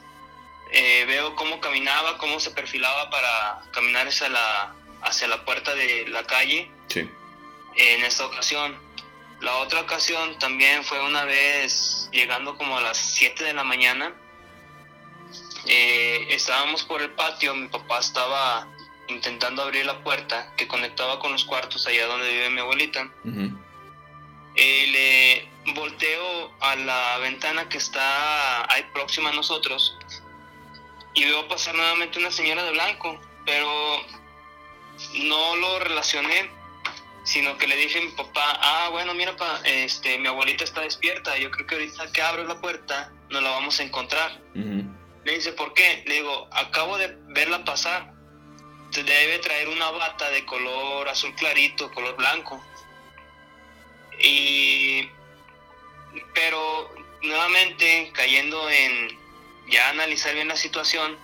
eh, 0.72 1.06
veo 1.08 1.36
cómo 1.36 1.60
caminaba, 1.60 2.18
cómo 2.18 2.40
se 2.40 2.52
perfilaba 2.52 3.10
para 3.10 3.62
caminar 3.72 4.08
hacia 4.08 4.30
la, 4.30 4.76
hacia 5.02 5.28
la 5.28 5.44
puerta 5.46 5.74
de 5.74 6.08
la 6.08 6.24
calle. 6.24 6.70
Sí. 6.88 7.10
En 7.76 8.04
esta 8.04 8.26
ocasión. 8.26 8.78
La 9.42 9.58
otra 9.58 9.82
ocasión 9.82 10.40
también 10.40 10.84
fue 10.84 11.04
una 11.04 11.26
vez 11.26 12.10
llegando 12.12 12.58
como 12.58 12.78
a 12.78 12.82
las 12.82 12.98
7 12.98 13.44
de 13.44 13.54
la 13.54 13.64
mañana. 13.64 14.14
Eh, 15.68 16.28
estábamos 16.30 16.84
por 16.84 17.02
el 17.02 17.12
patio, 17.12 17.54
mi 17.56 17.68
papá 17.68 18.00
estaba 18.00 18.68
intentando 19.08 19.64
abrir 19.64 19.86
la 19.86 20.04
puerta 20.04 20.54
que 20.56 20.68
conectaba 20.68 21.20
con 21.20 21.32
los 21.32 21.44
cuartos 21.46 21.86
allá 21.88 22.08
donde 22.08 22.30
vive 22.32 22.50
mi 22.50 22.62
abuelita. 22.62 23.10
Eh, 24.56 25.48
le 25.66 25.74
volteo 25.74 26.54
a 26.62 26.76
la 26.76 27.18
ventana 27.20 27.68
que 27.68 27.78
está 27.78 28.72
ahí 28.74 28.84
próxima 28.94 29.30
a 29.30 29.34
nosotros 29.34 29.98
y 31.14 31.26
veo 31.26 31.48
pasar 31.48 31.76
nuevamente 31.76 32.20
una 32.20 32.32
señora 32.32 32.64
de 32.64 32.72
blanco, 32.72 33.20
pero 33.46 34.06
no 35.16 35.56
lo 35.56 35.80
relacioné, 35.80 36.50
sino 37.24 37.58
que 37.58 37.68
le 37.68 37.76
dije 37.76 38.00
a 38.00 38.02
mi 38.02 38.12
papá, 38.12 38.60
ah, 38.62 38.90
bueno, 38.92 39.14
mira, 39.14 39.36
pa, 39.36 39.62
este, 39.64 40.18
mi 40.20 40.28
abuelita 40.28 40.64
está 40.64 40.82
despierta, 40.82 41.38
yo 41.38 41.50
creo 41.52 41.68
que 41.68 41.76
ahorita 41.76 42.12
que 42.12 42.22
abro 42.22 42.44
la 42.44 42.60
puerta 42.62 43.12
no 43.30 43.42
la 43.42 43.50
vamos 43.50 43.80
a 43.80 43.84
encontrar. 43.84 44.42
Me 44.54 45.32
dice, 45.32 45.54
¿por 45.54 45.74
qué? 45.74 46.04
Le 46.06 46.16
digo, 46.16 46.48
acabo 46.52 46.98
de 46.98 47.18
verla 47.30 47.66
pasar, 47.66 48.14
debe 48.92 49.40
traer 49.40 49.70
una 49.70 49.90
bata 49.92 50.30
de 50.30 50.46
color 50.46 51.10
azul 51.10 51.34
clarito, 51.36 51.92
color 51.92 52.16
blanco. 52.16 52.64
Y, 54.20 55.10
pero 56.34 56.94
nuevamente 57.22 58.12
cayendo 58.14 58.70
en 58.70 59.18
ya 59.68 59.90
analizar 59.90 60.34
bien 60.34 60.48
la 60.48 60.56
situación, 60.56 61.18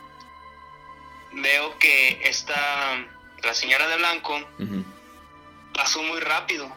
veo 1.33 1.77
que 1.79 2.21
esta, 2.23 3.05
la 3.43 3.53
señora 3.53 3.87
de 3.87 3.97
blanco, 3.97 4.41
pasó 5.73 6.01
muy 6.03 6.19
rápido. 6.19 6.75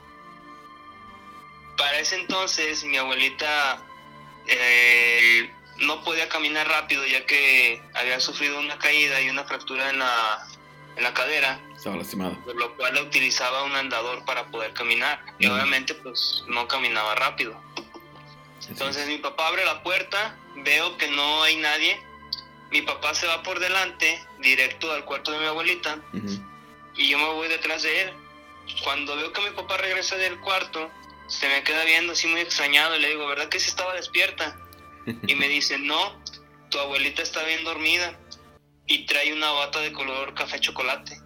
Para 1.77 1.99
ese 1.99 2.17
entonces 2.17 2.85
mi 2.85 2.97
abuelita 2.97 3.83
eh, 4.47 5.51
no 5.79 6.05
podía 6.05 6.29
caminar 6.29 6.69
rápido 6.69 7.05
ya 7.07 7.27
que 7.27 7.83
había 7.95 8.21
sufrido 8.21 8.61
una 8.61 8.79
caída 8.79 9.21
y 9.21 9.31
una 9.31 9.45
fractura 9.45 9.91
en 9.91 9.99
la, 9.99 10.47
en 10.97 11.05
la 11.05 11.15
cadera. 11.15 11.61
Estaba 11.75 11.97
lastimada. 11.97 12.39
Por 12.45 12.57
lo 12.57 12.77
cual 12.77 12.97
utilizaba 13.03 13.65
un 13.65 13.75
andador 13.75 14.25
para 14.25 14.47
poder 14.47 14.73
caminar. 14.73 15.21
Y 15.39 15.47
obviamente 15.47 15.95
pues 15.95 16.45
no 16.49 16.67
caminaba 16.69 17.15
rápido. 17.15 17.61
Entonces 18.69 19.07
mi 19.07 19.19
papá 19.19 19.49
abre 19.49 19.65
la 19.65 19.83
puerta, 19.83 20.37
veo 20.57 20.97
que 20.97 21.09
no 21.09 21.43
hay 21.43 21.57
nadie. 21.57 22.01
Mi 22.71 22.83
papá 22.83 23.15
se 23.15 23.27
va 23.27 23.43
por 23.43 23.61
delante, 23.61 24.25
directo 24.41 24.91
al 24.93 25.05
cuarto 25.05 25.33
de 25.33 25.39
mi 25.39 25.47
abuelita. 25.47 25.99
Y 26.97 27.09
yo 27.09 27.19
me 27.19 27.29
voy 27.29 27.49
detrás 27.49 27.83
de 27.83 28.03
él. 28.03 28.13
Cuando 28.83 29.17
veo 29.17 29.33
que 29.33 29.43
mi 29.43 29.51
papá 29.51 29.77
regresa 29.77 30.17
del 30.17 30.41
cuarto, 30.41 30.91
se 31.27 31.49
me 31.49 31.63
queda 31.63 31.85
viendo 31.85 32.13
así 32.13 32.27
muy 32.27 32.41
extrañado 32.41 32.97
y 32.97 33.01
le 33.01 33.09
digo, 33.11 33.27
¿verdad 33.27 33.49
que 33.49 33.61
sí 33.61 33.69
estaba 33.69 33.95
despierta? 33.95 34.57
Y 35.27 35.35
me 35.35 35.49
dice, 35.49 35.79
no, 35.79 36.19
tu 36.71 36.79
abuelita 36.79 37.23
está 37.23 37.43
bien 37.45 37.65
dormida 37.65 38.19
y 38.87 39.07
trae 39.07 39.33
una 39.33 39.51
bata 39.51 39.81
de 39.81 39.93
color 39.93 40.35
café 40.35 40.61
chocolate. 40.61 41.21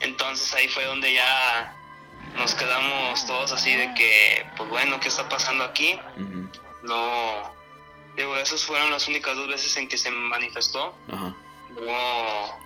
Entonces 0.00 0.54
ahí 0.54 0.68
fue 0.68 0.84
donde 0.84 1.12
ya 1.14 1.74
nos 2.36 2.54
quedamos 2.54 3.26
todos 3.26 3.52
así 3.52 3.74
de 3.74 3.94
que, 3.94 4.46
pues 4.56 4.68
bueno, 4.68 5.00
¿qué 5.00 5.08
está 5.08 5.28
pasando 5.28 5.64
aquí? 5.64 5.98
No, 6.82 7.54
digo, 8.16 8.36
esas 8.36 8.64
fueron 8.64 8.90
las 8.90 9.08
únicas 9.08 9.36
dos 9.36 9.48
veces 9.48 9.76
en 9.76 9.88
que 9.88 9.96
se 9.96 10.10
manifestó. 10.10 10.94
No, 11.08 12.58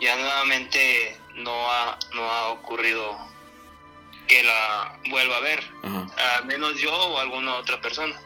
ya 0.00 0.16
nuevamente 0.16 1.18
no 1.34 1.70
ha, 1.70 1.98
no 2.14 2.22
ha 2.22 2.48
ocurrido 2.48 3.16
que 4.26 4.42
la 4.42 4.98
vuelva 5.10 5.36
a 5.36 5.40
ver, 5.40 5.62
al 5.82 6.46
menos 6.46 6.80
yo 6.80 6.92
o 6.92 7.18
alguna 7.18 7.54
otra 7.56 7.80
persona. 7.80 8.18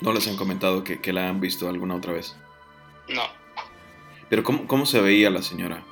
¿No 0.00 0.12
les 0.12 0.28
han 0.28 0.36
comentado 0.36 0.84
que, 0.84 1.00
que 1.00 1.12
la 1.12 1.28
han 1.28 1.40
visto 1.40 1.68
alguna 1.68 1.96
otra 1.96 2.12
vez? 2.12 2.36
No. 3.08 3.28
Pero 4.28 4.42
¿cómo, 4.42 4.66
cómo 4.66 4.86
se 4.86 5.00
veía 5.00 5.30
la 5.30 5.42
señora? 5.42 5.82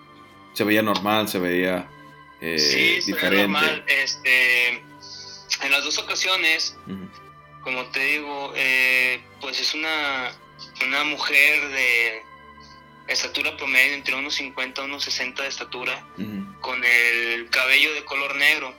¿Se 0.53 0.64
veía 0.64 0.83
normal? 0.83 1.29
¿Se 1.29 1.38
veía 1.38 1.88
eh, 2.40 2.59
sí, 2.59 3.12
diferente? 3.12 3.49
normal. 3.49 3.85
Este, 3.87 4.68
en 5.62 5.70
las 5.70 5.85
dos 5.85 5.99
ocasiones, 5.99 6.77
como 7.62 7.85
te 7.87 8.01
digo, 8.01 8.53
eh, 8.57 9.20
pues 9.40 9.61
es 9.61 9.75
una, 9.75 10.33
una 10.87 11.05
mujer 11.05 11.68
de 11.68 12.23
estatura 13.09 13.57
promedio 13.57 13.94
entre 13.94 14.14
unos 14.14 14.35
50 14.35 14.83
a 14.83 14.85
unos 14.85 15.05
60 15.05 15.42
de 15.42 15.49
estatura, 15.49 16.07
con 16.61 16.85
el 16.85 17.49
cabello 17.51 17.92
de 17.94 18.05
color 18.05 18.37
negro. 18.37 18.75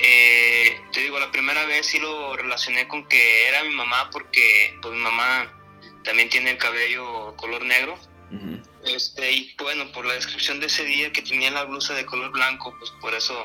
Eh, 0.00 0.80
te 0.92 1.00
digo, 1.00 1.18
la 1.18 1.30
primera 1.32 1.64
vez 1.64 1.86
sí 1.86 1.98
lo 1.98 2.36
relacioné 2.36 2.86
con 2.86 3.04
que 3.06 3.48
era 3.48 3.64
mi 3.64 3.74
mamá 3.74 4.10
porque 4.12 4.78
pues 4.80 4.94
mi 4.94 5.00
mamá 5.00 5.52
también 6.04 6.28
tiene 6.28 6.52
el 6.52 6.58
cabello 6.58 7.34
color 7.36 7.64
negro. 7.64 7.98
Este, 8.84 9.32
y 9.32 9.54
bueno, 9.58 9.90
por 9.92 10.06
la 10.06 10.14
descripción 10.14 10.60
de 10.60 10.66
ese 10.66 10.84
día 10.84 11.12
que 11.12 11.22
tenía 11.22 11.50
la 11.50 11.64
blusa 11.64 11.94
de 11.94 12.06
color 12.06 12.30
blanco, 12.30 12.74
pues 12.78 12.90
por 13.00 13.14
eso 13.14 13.44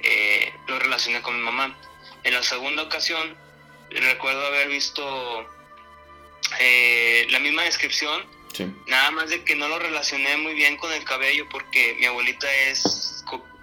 eh, 0.00 0.52
lo 0.68 0.78
relacioné 0.78 1.20
con 1.22 1.36
mi 1.36 1.42
mamá. 1.42 1.76
En 2.24 2.34
la 2.34 2.42
segunda 2.42 2.82
ocasión, 2.82 3.36
recuerdo 3.90 4.46
haber 4.46 4.68
visto 4.68 5.48
eh, 6.60 7.26
la 7.30 7.38
misma 7.40 7.62
descripción, 7.62 8.24
nada 8.86 9.10
más 9.10 9.28
de 9.28 9.44
que 9.44 9.54
no 9.54 9.68
lo 9.68 9.78
relacioné 9.78 10.36
muy 10.38 10.54
bien 10.54 10.76
con 10.76 10.90
el 10.92 11.04
cabello 11.04 11.46
porque 11.50 11.94
mi 11.98 12.06
abuelita 12.06 12.52
es 12.68 13.22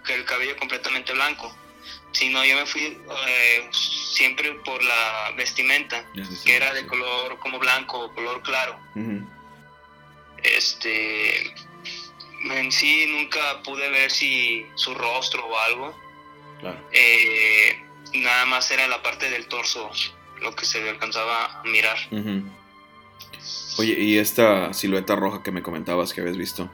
el 0.10 0.26
cabello 0.26 0.56
completamente 0.58 1.14
blanco. 1.14 1.56
Si 2.12 2.30
no, 2.30 2.46
yo 2.46 2.56
me 2.56 2.66
fui 2.66 3.02
eh, 3.28 3.70
siempre 3.72 4.54
por 4.66 4.84
la 4.84 5.34
vestimenta, 5.36 6.06
que 6.46 6.56
era 6.56 6.74
de 6.74 6.86
color 6.86 7.40
como 7.40 7.58
blanco 7.58 8.00
o 8.00 8.14
color 8.14 8.42
claro. 8.44 8.80
Este, 10.44 11.54
en 12.44 12.72
sí 12.72 13.06
nunca 13.08 13.62
pude 13.64 13.90
ver 13.90 14.12
si 14.12 14.66
su 14.76 14.94
rostro 14.94 15.46
o 15.46 15.58
algo. 15.58 16.04
Eh, 16.92 17.82
nada 18.14 18.46
más 18.46 18.72
era 18.72 18.88
la 18.88 19.02
parte 19.02 19.30
del 19.30 19.48
torso 19.48 19.92
lo 20.42 20.56
que 20.56 20.66
se 20.66 20.88
alcanzaba 20.90 21.62
a 21.62 21.64
mirar. 21.64 21.98
Oye, 23.78 23.94
¿y 24.00 24.18
esta 24.18 24.74
silueta 24.74 25.16
roja 25.16 25.42
que 25.42 25.52
me 25.52 25.64
comentabas 25.64 26.14
que 26.14 26.22
habías 26.22 26.38
visto? 26.38 26.70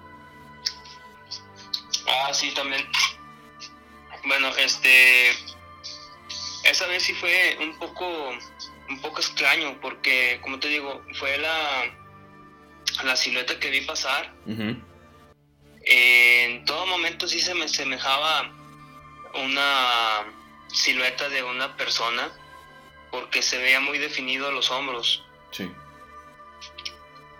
Ah, 2.07 2.33
sí, 2.33 2.51
también. 2.53 2.85
Bueno, 4.25 4.49
este. 4.57 5.31
Esa 6.63 6.87
vez 6.87 7.03
sí 7.03 7.13
fue 7.13 7.57
un 7.61 7.77
poco. 7.77 8.05
Un 8.89 9.01
poco 9.01 9.19
extraño, 9.19 9.79
porque, 9.81 10.39
como 10.41 10.59
te 10.59 10.67
digo, 10.67 11.03
fue 11.13 11.37
la 11.37 11.98
la 13.03 13.15
silueta 13.15 13.59
que 13.59 13.69
vi 13.69 13.81
pasar, 13.81 14.33
en 15.81 16.65
todo 16.65 16.85
momento 16.85 17.27
sí 17.27 17.39
se 17.39 17.55
me 17.55 17.67
semejaba 17.67 18.51
una 19.33 20.25
silueta 20.67 21.29
de 21.29 21.43
una 21.43 21.75
persona 21.75 22.31
porque 23.11 23.41
se 23.41 23.57
veía 23.57 23.79
muy 23.79 23.97
definido 23.97 24.51
los 24.51 24.69
hombros. 24.71 25.23
Sí. 25.51 25.71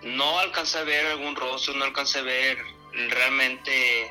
No 0.02 0.38
alcancé 0.38 0.78
a 0.78 0.84
ver 0.84 1.06
algún 1.06 1.36
rostro, 1.36 1.74
no 1.74 1.84
alcancé 1.84 2.20
a 2.20 2.22
ver 2.22 2.58
realmente 2.92 4.10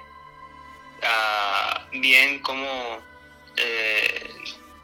ah, 1.04 1.86
bien 1.92 2.40
cómo... 2.40 3.00
Eh, 3.58 4.34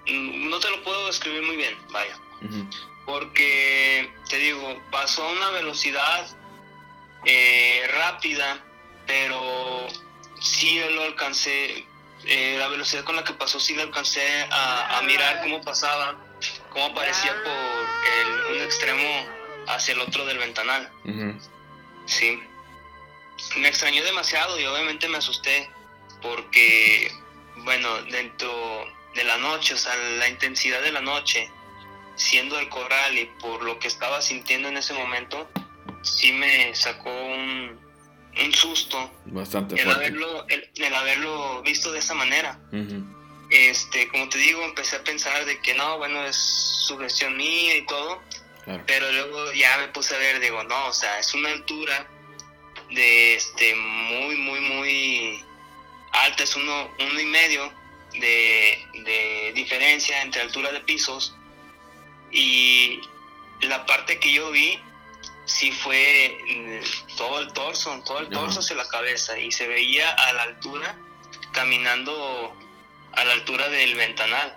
no 0.07 0.59
te 0.59 0.69
lo 0.69 0.83
puedo 0.83 1.07
describir 1.07 1.43
muy 1.43 1.55
bien, 1.55 1.77
vaya. 1.91 2.19
Porque, 3.05 4.11
te 4.29 4.37
digo, 4.37 4.81
pasó 4.91 5.23
a 5.23 5.31
una 5.31 5.49
velocidad 5.51 6.27
eh, 7.25 7.87
rápida, 7.93 8.63
pero 9.05 9.87
sí 10.39 10.79
lo 10.91 11.03
alcancé, 11.03 11.85
eh, 12.25 12.55
la 12.57 12.67
velocidad 12.67 13.03
con 13.03 13.15
la 13.15 13.23
que 13.23 13.33
pasó 13.33 13.59
sí 13.59 13.75
lo 13.75 13.83
alcancé 13.83 14.47
a, 14.51 15.01
mirar 15.05 15.41
cómo 15.41 15.61
pasaba, 15.61 16.15
cómo 16.69 16.85
aparecía 16.85 17.33
por 17.43 18.51
el, 18.51 18.55
un 18.55 18.61
extremo 18.63 19.25
hacia 19.67 19.93
el 19.93 20.01
otro 20.01 20.25
del 20.25 20.37
ventanal. 20.37 20.91
Sí. 22.05 22.39
Me 23.57 23.67
extrañó 23.67 24.03
demasiado 24.03 24.59
y 24.59 24.65
obviamente 24.65 25.09
me 25.09 25.17
asusté 25.17 25.69
porque, 26.21 27.11
bueno, 27.57 28.01
dentro 28.03 28.85
de 29.13 29.23
la 29.23 29.37
noche, 29.37 29.73
o 29.73 29.77
sea, 29.77 29.95
la 29.95 30.27
intensidad 30.27 30.81
de 30.81 30.91
la 30.91 31.01
noche, 31.01 31.49
siendo 32.15 32.57
el 32.59 32.69
corral 32.69 33.17
y 33.17 33.25
por 33.39 33.63
lo 33.63 33.79
que 33.79 33.87
estaba 33.87 34.21
sintiendo 34.21 34.69
en 34.69 34.77
ese 34.77 34.93
momento, 34.93 35.49
sí 36.05 36.31
me 36.31 36.73
sacó 36.75 37.09
un, 37.09 37.79
un 38.43 38.53
susto. 38.53 39.11
Bastante 39.25 39.81
el 39.81 39.89
Haberlo, 39.89 40.45
el, 40.47 40.93
haberlo 40.93 41.61
visto 41.63 41.91
de 41.91 41.99
esa 41.99 42.13
manera. 42.13 42.59
Este, 43.49 44.07
como 44.09 44.27
te 44.29 44.37
digo, 44.37 44.63
empecé 44.63 44.95
a 44.95 45.03
pensar 45.03 45.45
de 45.45 45.59
que 45.59 45.73
no, 45.73 45.97
bueno, 45.97 46.23
es 46.25 46.35
sugestión 46.35 47.35
mía 47.37 47.77
y 47.77 47.85
todo. 47.85 48.21
Pero 48.87 49.11
luego 49.11 49.51
ya 49.53 49.77
me 49.77 49.89
puse 49.89 50.15
a 50.15 50.17
ver, 50.17 50.39
digo, 50.39 50.63
no, 50.63 50.87
o 50.87 50.93
sea, 50.93 51.19
es 51.19 51.33
una 51.35 51.49
altura 51.49 52.07
de 52.89 53.35
este 53.35 53.75
muy, 53.75 54.35
muy, 54.37 54.59
muy 54.59 55.43
alta, 56.13 56.43
es 56.43 56.55
uno, 56.55 56.89
uno 56.99 57.19
y 57.19 57.25
medio 57.25 57.71
de, 58.13 58.83
de 59.03 59.51
diferencia 59.53 60.21
entre 60.23 60.41
altura 60.41 60.71
de 60.71 60.79
pisos. 60.79 61.35
Y 62.31 63.01
la 63.61 63.85
parte 63.85 64.19
que 64.19 64.33
yo 64.33 64.49
vi 64.51 64.79
sí 65.45 65.71
fue 65.71 66.37
mm, 66.47 67.15
todo 67.15 67.39
el 67.39 67.53
torso, 67.53 68.01
todo 68.05 68.19
el 68.19 68.29
torso 68.29 68.59
hacia 68.59 68.75
la 68.75 68.87
cabeza 68.87 69.37
y 69.37 69.51
se 69.51 69.67
veía 69.67 70.11
a 70.11 70.33
la 70.33 70.43
altura, 70.43 70.95
caminando 71.53 72.55
a 73.13 73.23
la 73.23 73.33
altura 73.33 73.69
del 73.69 73.95
ventanal. 73.95 74.55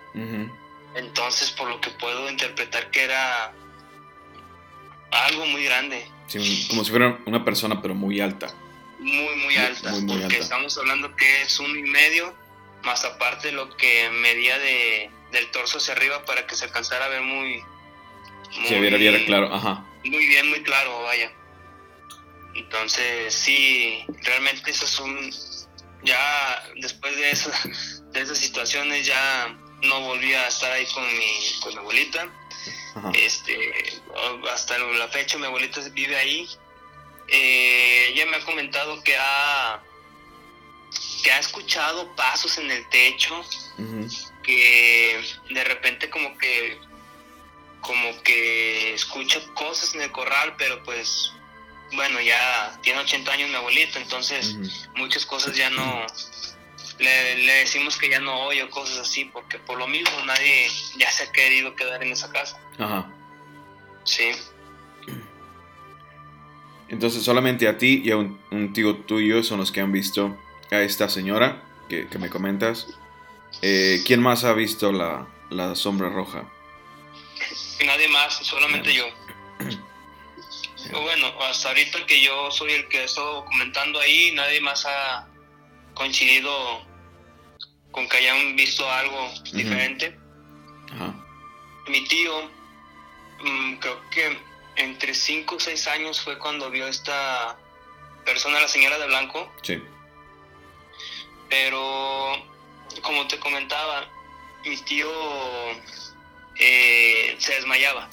Entonces, 0.95 1.51
por 1.53 1.69
lo 1.69 1.81
que 1.81 1.91
puedo 1.91 2.29
interpretar 2.29 2.91
que 2.91 3.05
era 3.05 3.53
algo 5.11 5.47
muy 5.47 5.65
grande. 5.65 6.07
como 6.69 6.85
si 6.85 6.91
fuera 6.91 7.19
una 7.27 7.45
persona, 7.45 7.81
pero 7.81 7.95
muy 7.95 8.21
alta. 8.21 8.49
Muy, 8.99 9.37
muy 9.37 9.57
alta. 9.57 9.93
porque 10.09 10.39
estamos 10.39 10.77
hablando 10.77 11.15
que 11.15 11.43
es 11.43 11.61
uno 11.61 11.77
y 11.77 11.83
medio, 11.83 12.35
más 12.83 13.05
aparte 13.05 13.53
lo 13.53 13.77
que 13.77 14.11
medía 14.11 14.59
de, 14.59 15.11
del 15.31 15.51
torso 15.53 15.79
hacia 15.79 15.95
arriba 15.95 16.25
para 16.25 16.47
que 16.47 16.57
se 16.57 16.65
alcanzara 16.65 17.05
a 17.05 17.09
ver 17.09 17.23
muy. 17.23 17.63
se 18.67 18.81
viera 18.81 19.25
claro, 19.25 19.55
ajá 19.55 19.85
muy 20.05 20.27
bien, 20.27 20.49
muy 20.49 20.63
claro, 20.63 21.03
vaya. 21.03 21.33
Entonces, 22.55 23.35
sí, 23.35 24.05
realmente 24.23 24.71
eso 24.71 24.85
es 24.85 24.99
un... 24.99 25.33
Ya 26.05 26.65
después 26.77 27.17
de, 27.17 27.31
esa, 27.31 27.51
de 28.13 28.21
esas 28.21 28.39
situaciones 28.39 29.07
ya 29.07 29.57
no 29.83 30.01
volví 30.01 30.33
a 30.35 30.49
estar 30.49 30.71
ahí 30.73 30.87
con 30.87 31.05
mi, 31.05 31.61
con 31.61 31.73
mi 31.75 31.79
abuelita. 31.79 32.29
Este, 33.15 33.73
hasta 34.53 34.79
la 34.79 35.09
fecha 35.09 35.39
mi 35.39 35.47
abuelita 35.47 35.81
vive 35.91 36.17
ahí. 36.17 36.49
Eh, 37.29 38.09
ella 38.13 38.27
me 38.27 38.37
ha 38.37 38.45
comentado 38.45 39.03
que 39.03 39.17
ha, 39.17 39.83
que 41.23 41.31
ha 41.31 41.39
escuchado 41.39 42.15
pasos 42.17 42.59
en 42.59 42.71
el 42.71 42.89
techo, 42.89 43.45
que 44.43 45.21
de 45.51 45.65
repente 45.65 46.11
como 46.11 46.37
que 46.39 46.79
como 47.89 48.23
que 48.23 48.93
escucha 48.93 49.41
cosas 49.55 49.95
en 49.95 50.03
el 50.03 50.13
corral, 50.13 50.55
pero 50.59 50.83
pues 50.83 51.33
bueno, 51.95 52.21
ya 52.21 52.79
tiene 52.83 53.01
80 53.01 53.33
años 53.33 53.49
mi 53.49 53.57
abuelito, 53.57 53.99
entonces 53.99 54.59
muchas 54.95 55.25
cosas 55.25 55.57
ya 55.57 55.71
no, 55.71 56.05
le, 56.99 57.47
decimos 57.61 57.97
que 57.97 58.11
ya 58.11 58.21
no 58.21 58.43
oye 58.43 58.69
cosas 58.69 58.99
así, 58.99 59.25
porque 59.25 59.59
por 59.59 59.79
lo 59.79 59.87
mismo 59.87 60.11
nadie 60.27 60.69
ya 60.99 61.11
se 61.11 61.23
ha 61.23 61.33
querido 61.33 61.75
quedar 61.75 62.05
en 62.05 62.13
esa 62.13 62.31
casa. 62.31 62.61
Ajá. 62.79 63.11
Sí. 64.05 64.33
Entonces 66.91 67.23
solamente 67.23 67.69
a 67.69 67.79
ti 67.79 68.03
y 68.05 68.11
a 68.11 68.19
un, 68.19 68.73
tío 68.75 68.97
tuyo 68.97 69.43
son 69.43 69.61
los 69.61 69.73
que 69.73 69.81
han 69.81 69.93
visto 69.93 70.39
a 70.71 70.83
esta 70.83 71.09
señora 71.09 71.65
que, 71.89 72.07
me 72.19 72.29
comentas. 72.29 72.87
Eh, 73.63 74.03
¿Quién 74.07 74.21
más 74.21 74.45
ha 74.45 74.53
visto 74.53 74.93
la, 74.93 75.27
la 75.49 75.75
sombra 75.75 76.11
roja? 76.11 76.53
Nadie 77.85 78.09
más, 78.09 78.35
solamente 78.35 78.93
yo. 78.93 79.07
Bueno, 80.91 81.27
hasta 81.43 81.69
ahorita 81.69 82.07
que 82.07 82.21
yo 82.23 82.51
soy 82.51 82.73
el 82.73 82.89
que 82.89 83.01
he 83.01 83.05
estado 83.05 83.45
comentando 83.45 84.01
ahí, 84.01 84.33
nadie 84.33 84.61
más 84.61 84.87
ha 84.87 85.29
coincidido 85.95 86.87
con 87.91 88.09
que 88.09 88.17
hayan 88.17 88.57
visto 88.57 88.91
algo 88.91 89.31
diferente. 89.53 90.19
Mi 91.89 92.05
tío, 92.05 92.51
mm, 93.41 93.75
creo 93.77 94.11
que 94.11 94.39
entre 94.77 95.15
5 95.15 95.57
o 95.57 95.61
6 95.61 95.87
años 95.89 96.21
fue 96.21 96.39
cuando 96.39 96.71
vio 96.71 96.87
esta 96.87 97.59
persona, 98.25 98.61
la 98.61 98.69
señora 98.69 98.99
de 98.99 99.07
blanco. 99.07 99.51
Sí. 99.63 99.83
Pero, 101.49 102.37
como 103.03 103.27
te 103.27 103.39
comentaba, 103.39 104.07
mi 104.65 104.77
tío 104.83 105.11
eh, 106.59 107.37
se 107.39 107.55
desmayaba. 107.55 108.09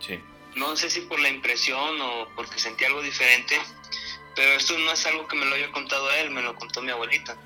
Sí. 0.00 0.20
No 0.54 0.76
sé 0.76 0.90
si 0.90 1.00
por 1.02 1.20
la 1.20 1.28
impresión 1.28 2.00
o 2.00 2.28
porque 2.34 2.58
sentía 2.58 2.88
algo 2.88 3.02
diferente, 3.02 3.58
pero 4.34 4.52
esto 4.52 4.78
no 4.78 4.92
es 4.92 5.06
algo 5.06 5.26
que 5.26 5.36
me 5.36 5.46
lo 5.46 5.54
haya 5.54 5.70
contado 5.72 6.10
él, 6.12 6.30
me 6.30 6.42
lo 6.42 6.54
contó 6.54 6.82
mi 6.82 6.90
abuelita. 6.90 7.36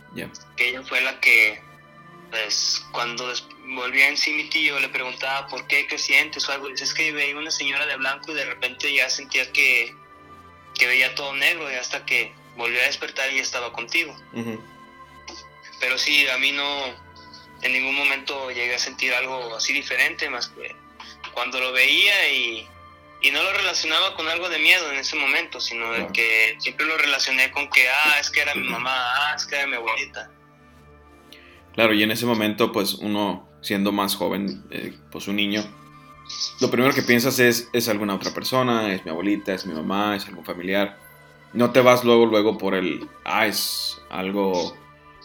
Que 0.56 0.68
ella 0.68 0.82
fue 0.82 1.00
la 1.00 1.20
que, 1.20 1.60
pues, 2.30 2.84
cuando 2.92 3.32
volvía 3.64 4.08
en 4.08 4.16
sí 4.16 4.32
mi 4.32 4.44
tío, 4.44 4.78
le 4.78 4.88
preguntaba 4.88 5.46
por 5.48 5.66
qué, 5.66 5.86
qué 5.86 5.98
sientes 5.98 6.48
o 6.48 6.52
algo. 6.52 6.68
Dice, 6.68 6.84
es 6.84 6.94
que 6.94 7.12
veía 7.12 7.36
una 7.36 7.50
señora 7.50 7.86
de 7.86 7.96
blanco 7.96 8.32
y 8.32 8.34
de 8.34 8.44
repente 8.44 8.92
ya 8.92 9.08
sentía 9.08 9.50
que, 9.52 9.94
que 10.74 10.86
veía 10.86 11.14
todo 11.14 11.34
negro 11.34 11.70
y 11.70 11.76
hasta 11.76 12.04
que 12.04 12.34
volvió 12.56 12.80
a 12.80 12.84
despertar 12.84 13.30
y 13.32 13.36
ya 13.36 13.42
estaba 13.42 13.72
contigo. 13.72 14.14
Pero 15.80 15.98
sí, 15.98 16.28
a 16.28 16.38
mí 16.38 16.52
no, 16.52 16.94
en 17.62 17.72
ningún 17.72 17.96
momento 17.96 18.50
llegué 18.50 18.74
a 18.74 18.78
sentir 18.78 19.14
algo 19.14 19.54
así 19.56 19.72
diferente, 19.72 20.28
más 20.28 20.48
que 20.48 20.74
cuando 21.32 21.60
lo 21.60 21.72
veía 21.72 22.28
y, 22.30 22.68
no 23.32 23.42
lo 23.42 23.52
relacionaba 23.52 24.16
con 24.16 24.28
algo 24.28 24.48
de 24.48 24.58
miedo 24.58 24.90
en 24.90 24.98
ese 24.98 25.14
momento, 25.14 25.60
sino 25.60 25.86
que 26.12 26.56
siempre 26.58 26.84
lo 26.84 26.98
relacioné 26.98 27.52
con 27.52 27.70
que, 27.70 27.88
ah, 27.88 28.18
es 28.20 28.30
que 28.30 28.40
era 28.40 28.52
mi 28.54 28.68
mamá, 28.68 28.92
ah, 28.92 29.34
es 29.36 29.46
que 29.46 29.54
era 29.54 29.66
mi 29.68 29.76
abuelita. 29.76 30.28
Claro, 31.72 31.94
y 31.94 32.02
en 32.02 32.10
ese 32.10 32.26
momento, 32.26 32.72
pues 32.72 32.94
uno 32.94 33.48
siendo 33.62 33.92
más 33.92 34.16
joven, 34.16 34.64
eh, 34.70 34.92
pues 35.12 35.28
un 35.28 35.36
niño, 35.36 35.64
lo 36.60 36.68
primero 36.70 36.92
que 36.92 37.02
piensas 37.02 37.38
es, 37.38 37.68
es 37.72 37.88
alguna 37.88 38.16
otra 38.16 38.34
persona, 38.34 38.92
es 38.92 39.04
mi 39.04 39.12
abuelita, 39.12 39.54
es 39.54 39.66
mi 39.66 39.74
mamá, 39.74 40.16
es 40.16 40.26
algún 40.26 40.44
familiar. 40.44 40.98
No 41.52 41.70
te 41.70 41.80
vas 41.80 42.04
luego, 42.04 42.26
luego 42.26 42.58
por 42.58 42.74
el, 42.74 43.08
ah, 43.24 43.46
es 43.46 44.00
algo 44.10 44.76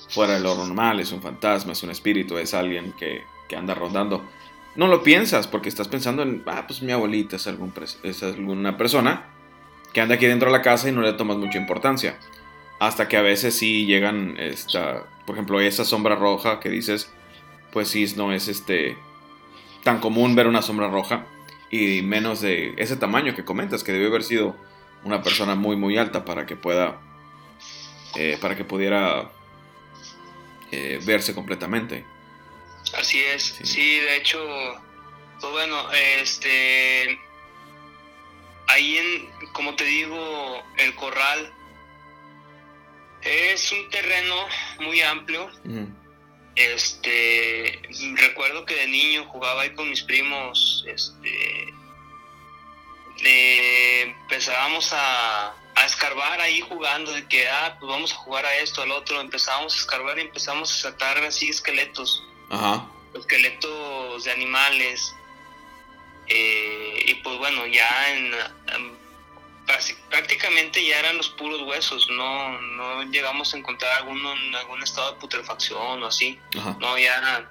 fuera 0.10 0.34
de 0.34 0.40
lo 0.40 0.56
normal, 0.56 1.00
es 1.00 1.12
un 1.12 1.22
fantasma, 1.22 1.74
es 1.74 1.84
un 1.84 1.92
espíritu, 1.92 2.38
es 2.38 2.54
alguien 2.54 2.94
que, 2.94 3.24
anda 3.56 3.74
rondando. 3.74 4.24
No 4.76 4.88
lo 4.88 5.04
piensas 5.04 5.48
porque 5.48 5.70
estás 5.70 5.88
pensando 5.88 6.22
en, 6.22 6.44
ah, 6.46 6.66
pues 6.68 6.82
mi 6.82 6.92
abuelita 6.92 7.38
es, 7.38 7.48
algún, 7.48 7.74
es 8.04 8.24
alguna 8.24 8.78
persona 8.78 9.26
que 9.94 10.02
anda 10.02 10.16
aquí 10.16 10.28
dentro 10.28 10.52
de 10.52 10.58
la 10.58 10.62
casa 10.62 10.90
y 10.90 10.92
no 10.92 11.02
le 11.02 11.14
tomas 11.14 11.38
mucha 11.38 11.58
importancia. 11.58 12.20
Hasta 12.80 13.08
que 13.08 13.18
a 13.18 13.22
veces 13.22 13.56
sí 13.56 13.86
llegan, 13.86 14.36
esta, 14.38 15.06
por 15.26 15.36
ejemplo, 15.36 15.60
esa 15.60 15.86
sombra 15.86 16.16
roja 16.16 16.60
que 16.60 16.70
dices, 16.70 17.10
pues 17.72 17.88
sí, 17.88 18.06
no 18.16 18.32
es 18.32 18.48
este 18.48 18.98
tan 19.84 20.00
común 20.00 20.36
ver 20.36 20.48
una 20.48 20.62
sombra 20.62 20.90
roja 20.90 21.26
y 21.72 22.02
menos 22.02 22.42
de 22.42 22.74
ese 22.78 22.98
tamaño 22.98 23.34
que 23.36 23.46
comentas, 23.46 23.84
que 23.84 23.94
debe 23.94 24.08
haber 24.08 24.24
sido 24.24 24.56
una 25.04 25.22
persona 25.22 25.56
muy 25.56 25.76
muy 25.76 25.98
alta 25.98 26.26
para 26.26 26.46
que 26.46 26.56
pueda, 26.56 27.00
eh, 28.16 28.38
para 28.42 28.56
que 28.56 28.66
pudiera 28.66 29.32
eh, 30.72 31.00
verse 31.04 31.34
completamente. 31.34 32.06
Así 32.94 33.22
es, 33.22 33.60
sí. 33.64 34.00
de 34.00 34.18
hecho, 34.18 34.40
pues 35.40 35.52
bueno, 35.52 35.92
este, 35.92 37.20
ahí 38.68 38.98
en, 38.98 39.30
como 39.52 39.76
te 39.76 39.84
digo, 39.84 40.64
el 40.78 40.96
corral 40.96 41.54
es 43.22 43.72
un 43.72 43.90
terreno 43.90 44.36
muy 44.80 45.02
amplio. 45.02 45.50
Este, 46.56 47.82
recuerdo 48.16 48.66
que 48.66 48.76
de 48.76 48.88
niño 48.88 49.26
jugaba 49.26 49.62
ahí 49.62 49.70
con 49.76 49.90
mis 49.90 50.02
primos, 50.02 50.84
este, 50.88 51.74
empezábamos 54.02 54.92
a, 54.94 55.56
a 55.78 55.86
escarbar 55.86 56.42
ahí 56.42 56.60
jugando, 56.62 57.12
de 57.12 57.28
que, 57.28 57.48
ah, 57.48 57.78
pues 57.80 57.90
vamos 57.90 58.12
a 58.12 58.16
jugar 58.16 58.46
a 58.46 58.56
esto, 58.58 58.82
al 58.82 58.92
otro, 58.92 59.22
empezamos 59.22 59.76
a 59.76 59.78
escarbar 59.78 60.18
y 60.18 60.22
empezamos 60.22 60.72
a 60.72 60.90
sacar 60.90 61.18
así 61.24 61.50
esqueletos. 61.50 62.24
Ajá. 62.50 62.88
Esqueletos 63.14 64.24
de 64.24 64.32
animales. 64.32 65.14
Eh, 66.30 67.06
y 67.06 67.14
pues 67.16 67.38
bueno, 67.38 67.68
ya 67.68 67.88
en, 68.12 68.32
prácticamente 70.10 70.84
ya 70.84 71.00
eran 71.00 71.18
los 71.18 71.30
puros 71.30 71.62
huesos, 71.62 72.08
no, 72.10 72.60
no 72.60 73.04
llegamos 73.04 73.54
a 73.54 73.58
encontrar 73.58 73.92
alguno 73.98 74.34
en 74.34 74.56
algún 74.56 74.82
estado 74.82 75.14
de 75.14 75.20
putrefacción 75.20 76.02
o 76.02 76.08
así. 76.08 76.40
No, 76.80 76.98
ya 76.98 77.48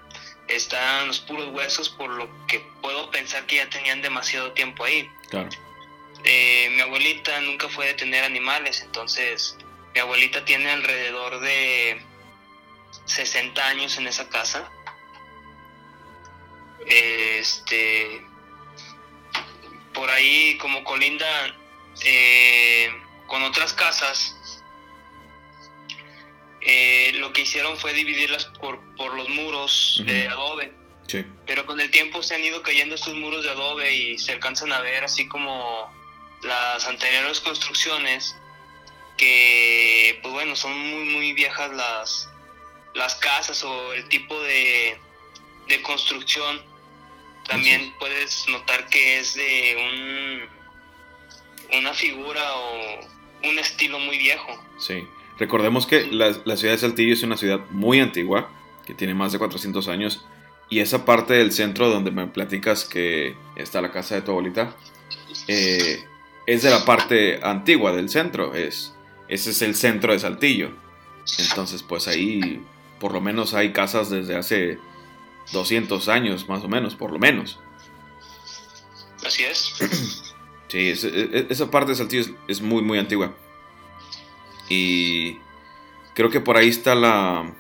están 0.48 1.06
los 1.06 1.20
puros 1.20 1.48
huesos, 1.54 1.88
por 1.90 2.10
lo 2.10 2.28
que 2.48 2.58
puedo 2.82 3.08
pensar 3.10 3.46
que 3.46 3.56
ya 3.56 3.70
tenían 3.70 4.02
demasiado 4.02 4.50
tiempo 4.52 4.84
ahí. 4.84 5.08
Claro. 5.30 5.48
Eh, 6.28 6.68
mi 6.72 6.80
abuelita 6.80 7.40
nunca 7.40 7.68
fue 7.68 7.86
de 7.86 7.94
tener 7.94 8.24
animales, 8.24 8.82
entonces 8.82 9.56
mi 9.94 10.00
abuelita 10.00 10.44
tiene 10.44 10.68
alrededor 10.70 11.38
de 11.38 12.02
60 13.04 13.64
años 13.64 13.96
en 13.96 14.08
esa 14.08 14.28
casa. 14.28 14.68
Este, 16.84 18.20
por 19.94 20.10
ahí 20.10 20.58
como 20.58 20.82
colinda 20.82 21.26
eh, 22.04 22.90
con 23.28 23.44
otras 23.44 23.72
casas, 23.72 24.34
eh, 26.60 27.12
lo 27.14 27.32
que 27.32 27.42
hicieron 27.42 27.76
fue 27.76 27.92
dividirlas 27.92 28.46
por, 28.46 28.80
por 28.96 29.14
los 29.14 29.28
muros 29.28 30.02
de 30.04 30.26
adobe. 30.26 30.72
Pero 31.46 31.66
con 31.66 31.78
el 31.78 31.88
tiempo 31.92 32.20
se 32.24 32.34
han 32.34 32.42
ido 32.42 32.62
cayendo 32.62 32.96
estos 32.96 33.14
muros 33.14 33.44
de 33.44 33.50
adobe 33.50 33.94
y 33.94 34.18
se 34.18 34.32
alcanzan 34.32 34.72
a 34.72 34.80
ver 34.80 35.04
así 35.04 35.28
como 35.28 35.95
las 36.42 36.87
anteriores 36.87 37.40
construcciones 37.40 38.37
que 39.16 40.18
pues 40.22 40.33
bueno 40.35 40.55
son 40.55 40.79
muy 40.79 41.05
muy 41.05 41.33
viejas 41.33 41.70
las 41.72 42.29
las 42.94 43.14
casas 43.16 43.62
o 43.64 43.92
el 43.92 44.09
tipo 44.09 44.40
de, 44.42 44.99
de 45.68 45.83
construcción. 45.83 46.61
También 47.46 47.94
puedes 47.99 48.49
notar 48.49 48.88
que 48.88 49.18
es 49.18 49.35
de 49.35 50.49
un 51.70 51.79
una 51.79 51.94
figura 51.94 52.42
o 52.57 53.49
un 53.49 53.59
estilo 53.59 53.99
muy 53.99 54.18
viejo. 54.18 54.49
Sí. 54.79 55.07
Recordemos 55.38 55.87
que 55.87 56.07
la, 56.07 56.33
ciudad 56.57 56.72
de 56.72 56.79
Saltillo 56.79 57.12
es 57.12 57.22
una 57.22 57.37
ciudad 57.37 57.61
muy 57.70 58.01
antigua, 58.01 58.51
que 58.87 58.94
tiene 58.94 59.14
más 59.14 59.33
de 59.33 59.38
400 59.38 59.88
años, 59.88 60.25
y 60.70 60.81
esa 60.81 61.05
parte 61.05 61.35
del 61.35 61.53
centro 61.53 61.90
donde 61.90 62.11
me 62.11 62.27
platicas 62.27 62.85
que 62.85 63.37
está 63.55 63.83
la 63.83 63.92
casa 63.92 64.14
de 64.14 64.22
tu 64.22 64.31
abuelita, 64.31 64.75
eh, 65.46 66.03
es 66.46 66.62
de 66.62 66.70
la 66.70 66.85
parte 66.85 67.40
antigua 67.42 67.92
del 67.92 68.09
centro, 68.09 68.54
es, 68.54 68.94
ese 69.28 69.50
es 69.50 69.62
el 69.62 69.74
centro 69.74 70.12
de 70.12 70.18
Saltillo. 70.18 70.70
Entonces, 71.38 71.82
pues 71.82 72.06
ahí 72.09 72.62
por 73.00 73.12
lo 73.12 73.20
menos 73.20 73.54
hay 73.54 73.72
casas 73.72 74.11
desde 74.11 74.37
hace 74.37 74.78
200 75.52 76.09
años, 76.09 76.48
más 76.48 76.62
o 76.62 76.68
menos, 76.68 76.94
por 76.94 77.12
lo 77.12 77.18
menos. 77.18 77.59
Así 79.24 79.44
es. 79.44 80.22
Sí, 80.68 80.88
esa 81.48 81.70
parte 81.70 81.92
de 81.92 81.96
Saltillo 81.96 82.24
es 82.48 82.61
muy, 82.61 82.82
muy 82.82 82.98
antigua. 82.98 83.37
Y 84.68 85.38
creo 86.12 86.28
que 86.28 86.40
por 86.40 86.56
ahí 86.56 86.68
está 86.68 86.96
la, 86.96 87.54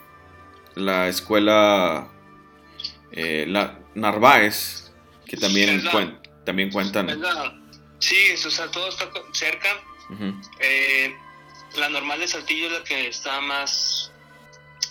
la 0.74 1.06
escuela 1.06 2.10
eh, 3.12 3.46
la 3.48 3.78
Narváez, 3.94 4.92
que 5.24 5.36
también, 5.36 5.82
también 6.44 6.70
cuentan. 6.70 7.08
Sí, 8.06 8.46
o 8.46 8.50
sea, 8.50 8.70
todo 8.70 8.88
está 8.88 9.10
cerca. 9.32 9.82
Eh, 10.60 11.16
la 11.74 11.88
normal 11.88 12.20
de 12.20 12.28
Saltillo 12.28 12.66
es 12.66 12.72
la 12.72 12.84
que 12.84 13.08
está 13.08 13.40
más 13.40 14.12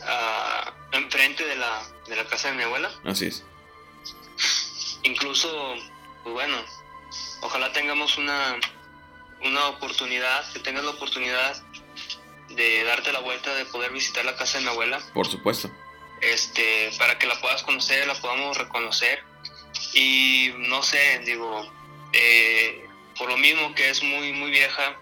uh, 0.02 0.96
enfrente 0.96 1.46
de 1.46 1.56
la, 1.56 1.82
de 2.08 2.16
la 2.16 2.26
casa 2.26 2.50
de 2.50 2.56
mi 2.56 2.64
abuela. 2.64 2.92
Así 3.06 3.28
es. 3.28 3.44
Incluso, 5.04 5.76
pues 6.24 6.34
bueno, 6.34 6.58
ojalá 7.42 7.72
tengamos 7.72 8.18
una, 8.18 8.60
una 9.42 9.68
oportunidad, 9.68 10.52
que 10.52 10.60
tengas 10.60 10.84
la 10.84 10.92
oportunidad 10.92 11.64
de 12.50 12.84
darte 12.84 13.12
la 13.12 13.20
vuelta, 13.20 13.54
de 13.54 13.66
poder 13.66 13.92
visitar 13.92 14.26
la 14.26 14.36
casa 14.36 14.58
de 14.58 14.66
mi 14.66 14.70
abuela. 14.72 15.00
Por 15.14 15.28
supuesto. 15.28 15.72
Este, 16.22 16.92
para 16.98 17.18
que 17.18 17.28
la 17.28 17.40
puedas 17.40 17.64
conocer, 17.64 18.08
la 18.08 18.16
podamos 18.16 18.58
reconocer. 18.58 19.24
Y 19.94 20.54
no 20.58 20.84
sé, 20.84 21.20
digo, 21.26 21.72
eh, 22.14 22.85
por 23.18 23.30
lo 23.30 23.38
mismo 23.38 23.74
que 23.76 23.90
es 23.90 24.04
muy, 24.04 24.34
muy 24.34 24.52
vieja, 24.52 24.96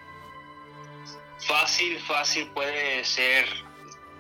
fácil, 1.48 2.00
fácil 2.00 2.48
puede 2.50 3.04
ser 3.06 3.48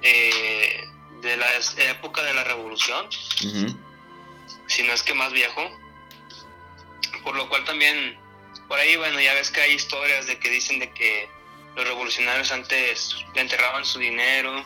eh, 0.01 0.87
de 1.21 1.37
la 1.37 1.47
época 1.89 2.23
de 2.23 2.33
la 2.33 2.43
revolución, 2.43 3.07
si 4.67 4.83
no 4.83 4.93
es 4.93 5.03
que 5.03 5.13
más 5.13 5.31
viejo. 5.31 5.61
Por 7.23 7.35
lo 7.35 7.47
cual 7.47 7.63
también, 7.63 8.17
por 8.67 8.79
ahí, 8.79 8.97
bueno, 8.97 9.19
ya 9.21 9.33
ves 9.33 9.49
que 9.49 9.61
hay 9.61 9.73
historias 9.73 10.27
de 10.27 10.37
que 10.39 10.49
dicen 10.49 10.79
de 10.79 10.91
que 10.91 11.29
los 11.75 11.87
revolucionarios 11.87 12.51
antes 12.51 13.15
le 13.33 13.41
enterraban 13.41 13.85
su 13.85 13.99
dinero, 13.99 14.65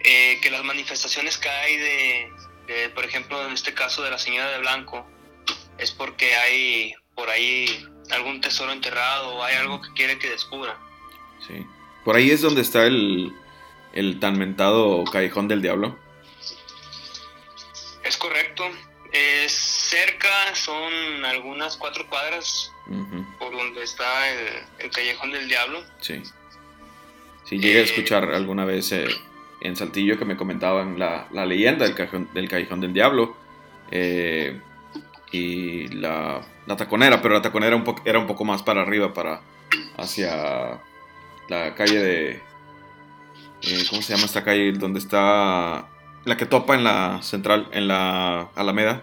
eh, 0.00 0.38
que 0.42 0.50
las 0.50 0.64
manifestaciones 0.64 1.38
que 1.38 1.48
hay 1.48 1.76
de, 1.76 2.88
por 2.94 3.04
ejemplo, 3.04 3.46
en 3.46 3.52
este 3.52 3.74
caso 3.74 4.02
de 4.02 4.10
la 4.10 4.18
señora 4.18 4.50
de 4.50 4.58
Blanco, 4.58 5.06
es 5.78 5.92
porque 5.92 6.34
hay 6.34 6.94
por 7.14 7.30
ahí 7.30 7.86
algún 8.10 8.40
tesoro 8.40 8.72
enterrado 8.72 9.36
o 9.36 9.42
hay 9.42 9.56
algo 9.56 9.80
que 9.80 9.92
quiere 9.92 10.18
que 10.18 10.30
descubra. 10.30 10.76
Sí. 11.46 11.66
Por 12.04 12.16
ahí 12.16 12.30
es 12.30 12.40
donde 12.40 12.60
está 12.60 12.86
el, 12.86 13.32
el 13.92 14.20
tan 14.20 14.38
mentado 14.38 15.04
Callejón 15.04 15.48
del 15.48 15.62
Diablo. 15.62 15.98
Es 18.04 18.16
correcto. 18.16 18.64
Es 19.12 19.52
cerca, 19.52 20.54
son 20.54 21.24
algunas 21.24 21.76
cuatro 21.76 22.06
cuadras 22.08 22.72
por 23.38 23.52
donde 23.52 23.82
está 23.82 24.06
el, 24.78 24.90
Callejón 24.90 25.32
del 25.32 25.48
Diablo. 25.48 25.82
Sí. 26.00 26.22
Sí, 27.44 27.58
llegué 27.58 27.78
a 27.78 27.82
eh, 27.82 27.84
escuchar 27.84 28.24
alguna 28.34 28.64
vez 28.64 28.92
eh, 28.92 29.06
en 29.60 29.76
Saltillo 29.76 30.18
que 30.18 30.24
me 30.24 30.36
comentaban 30.36 30.98
la, 30.98 31.28
leyenda 31.46 31.84
del 31.84 31.94
Callejón, 31.94 32.28
del 32.34 32.48
Callejón 32.48 32.80
del 32.80 32.92
Diablo 32.92 33.36
eh, 33.90 34.60
y 35.32 35.88
la, 35.88 36.42
taconera, 36.76 37.20
pero 37.20 37.34
la 37.34 37.42
taconera 37.42 37.76
un 37.76 37.84
era 38.04 38.18
un 38.18 38.26
poco 38.26 38.44
más 38.44 38.62
para 38.62 38.82
arriba, 38.82 39.12
para 39.12 39.40
hacia 39.96 40.80
la 41.48 41.74
calle 41.74 41.98
de... 42.00 42.42
¿Cómo 43.90 44.02
se 44.02 44.14
llama 44.14 44.26
esta 44.26 44.44
calle? 44.44 44.72
Donde 44.72 44.98
está 44.98 45.88
la 46.24 46.36
que 46.36 46.46
topa 46.46 46.74
en 46.74 46.84
la 46.84 47.22
central, 47.22 47.68
en 47.72 47.88
la 47.88 48.48
Alameda 48.54 49.02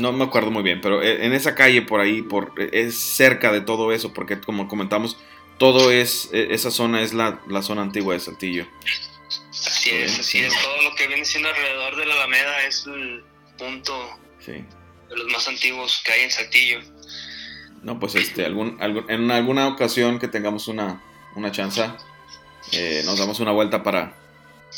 no 0.00 0.12
me 0.12 0.24
acuerdo 0.24 0.50
muy 0.50 0.62
bien, 0.62 0.80
pero 0.80 1.02
eh, 1.02 1.24
en 1.26 1.32
esa 1.32 1.54
calle 1.54 1.82
por 1.82 2.00
ahí, 2.00 2.22
por, 2.22 2.52
eh, 2.56 2.70
es 2.72 2.98
cerca 2.98 3.52
de 3.52 3.60
todo 3.60 3.92
eso, 3.92 4.12
porque 4.12 4.40
como 4.40 4.66
comentamos, 4.66 5.18
todo 5.58 5.90
es, 5.90 6.30
eh, 6.32 6.48
esa 6.50 6.70
zona 6.70 7.02
es 7.02 7.12
la, 7.12 7.38
zona 7.62 7.82
antigua 7.82 8.14
de 8.14 8.20
Saltillo. 8.20 8.66
Así 9.66 9.90
es, 9.90 10.18
así 10.18 10.38
es, 10.40 10.54
todo 10.62 10.82
lo 10.82 10.94
que 10.94 11.06
viene 11.06 11.24
siendo 11.24 11.48
alrededor 11.48 11.96
de 11.96 12.06
la 12.06 12.14
Alameda 12.14 12.66
es 12.66 12.86
el 12.86 13.24
punto 13.58 14.18
de 14.46 15.16
los 15.16 15.26
más 15.32 15.46
antiguos 15.48 16.02
que 16.04 16.12
hay 16.12 16.22
en 16.22 16.30
Saltillo. 16.30 16.80
No, 17.82 17.98
pues 17.98 18.14
este, 18.14 18.44
algún, 18.44 18.78
en 18.80 19.30
alguna 19.30 19.68
ocasión 19.68 20.18
que 20.18 20.28
tengamos 20.28 20.68
una, 20.68 21.02
una 21.34 21.50
chance, 21.52 21.82
nos 23.04 23.18
damos 23.18 23.40
una 23.40 23.52
vuelta 23.52 23.82
para, 23.82 24.14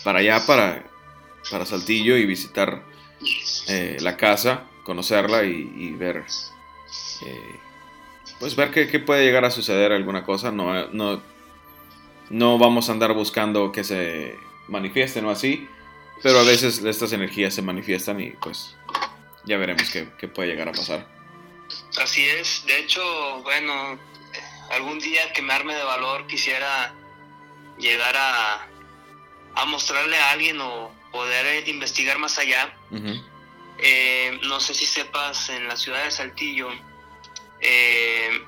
para 0.05 0.21
allá, 0.21 0.45
para, 0.47 0.85
para 1.51 1.67
Saltillo 1.67 2.17
y 2.17 2.27
visitar 2.27 2.83
la 4.01 4.17
casa 4.17 4.69
conocerla 4.83 5.45
y, 5.45 5.93
ver, 5.93 6.25
eh, 7.27 7.59
pues 8.39 8.57
ver 8.57 8.71
qué, 8.71 8.99
puede 8.99 9.25
llegar 9.25 9.45
a 9.45 9.51
suceder 9.51 9.93
alguna 9.93 10.25
cosa. 10.25 10.51
No, 10.51 10.89
no, 10.89 11.23
no 12.31 12.59
vamos 12.59 12.89
a 12.89 12.93
andar 12.93 13.13
buscando 13.15 13.73
que 13.73 13.85
se 13.85 14.37
manifiesten 14.69 15.25
o 15.25 15.31
así, 15.31 15.69
pero 16.23 16.41
a 16.41 16.45
veces 16.45 16.83
estas 16.85 17.13
energías 17.13 17.55
se 17.55 17.63
manifiestan 17.63 18.21
y 18.21 18.31
pues 18.31 18.77
ya 19.45 19.57
veremos 19.57 19.91
qué, 19.91 20.29
puede 20.29 20.51
llegar 20.51 20.69
a 20.69 20.73
pasar. 20.73 21.07
Así 22.01 22.25
es, 22.29 22.65
de 22.67 22.79
hecho, 22.79 23.03
bueno, 23.43 23.99
algún 24.71 24.99
día 24.99 25.33
que 25.33 25.43
me 25.43 25.53
arme 25.53 25.75
de 25.75 25.83
valor 25.83 26.27
quisiera 26.27 26.95
llegar 27.79 28.17
a, 28.17 28.67
a 29.55 29.65
mostrarle 29.65 30.17
a 30.17 30.31
alguien 30.33 30.61
o 30.61 30.93
poder 31.11 31.69
investigar 31.69 32.19
más 32.19 32.39
allá. 32.39 32.75
Eh, 33.79 34.39
no 34.45 34.61
sé 34.61 34.75
si 34.75 34.87
sepas, 34.87 35.49
en 35.49 35.67
la 35.67 35.77
ciudad 35.77 36.05
de 36.05 36.11
Saltillo 36.11 36.69
eh, 37.63 38.45